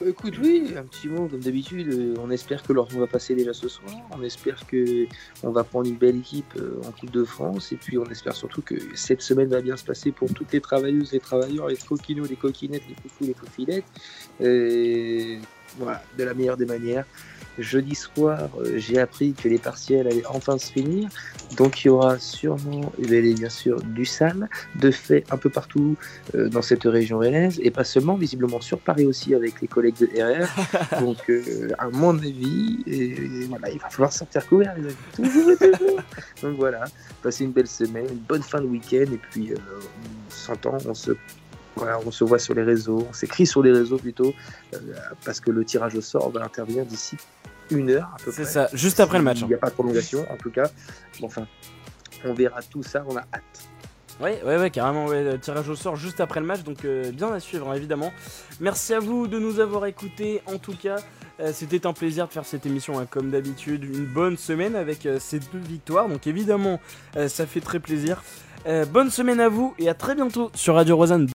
[0.01, 1.87] Euh, écoute, oui, un petit mot, comme d'habitude.
[1.89, 3.93] Euh, on espère que l'Orton va passer déjà ce soir.
[4.11, 5.05] On espère que
[5.43, 7.71] on va prendre une belle équipe euh, en Coupe de France.
[7.71, 10.61] Et puis, on espère surtout que cette semaine va bien se passer pour toutes les
[10.61, 13.85] travailleuses, les travailleurs, les coquinos, les coquinettes, les foufous, les foufilettes.
[14.39, 15.39] Et
[15.77, 17.05] voilà, de la meilleure des manières.
[17.59, 21.09] Jeudi soir, euh, j'ai appris que les partiels allaient enfin se finir.
[21.57, 25.95] Donc il y aura sûrement, et bien sûr, du sale, de fait un peu partout
[26.35, 29.97] euh, dans cette région rennaise, et pas seulement, visiblement sur Paris aussi avec les collègues
[29.99, 30.99] de RR.
[31.01, 34.87] Donc euh, à mon avis, et, voilà, il va falloir sortir couvert, les
[35.23, 35.97] amis.
[36.41, 36.85] Donc voilà,
[37.21, 41.11] passez une belle semaine, une bonne fin de week-end, et puis on s'entend, on se
[41.75, 44.33] voilà, on se voit sur les réseaux, on s'écrit sur les réseaux plutôt,
[45.25, 47.17] parce que le tirage au sort va intervenir d'ici
[47.71, 48.43] une heure à peu près.
[48.43, 49.39] C'est ça, juste après le match.
[49.41, 50.69] Il n'y a pas de prolongation en tout cas.
[51.21, 51.47] enfin,
[52.25, 53.67] on verra tout ça, on a hâte.
[54.19, 57.33] Ouais, ouais, ouais, carrément, ouais, tirage au sort juste après le match, donc euh, bien
[57.33, 58.13] à suivre, hein, évidemment.
[58.59, 60.97] Merci à vous de nous avoir écoutés, en tout cas.
[61.39, 63.83] Euh, c'était un plaisir de faire cette émission, hein, comme d'habitude.
[63.83, 66.79] Une bonne semaine avec euh, ces deux victoires, donc évidemment,
[67.27, 68.23] ça fait très plaisir.
[68.91, 71.27] bonne semaine à vous et à très bientôt sur Radio Rosanne.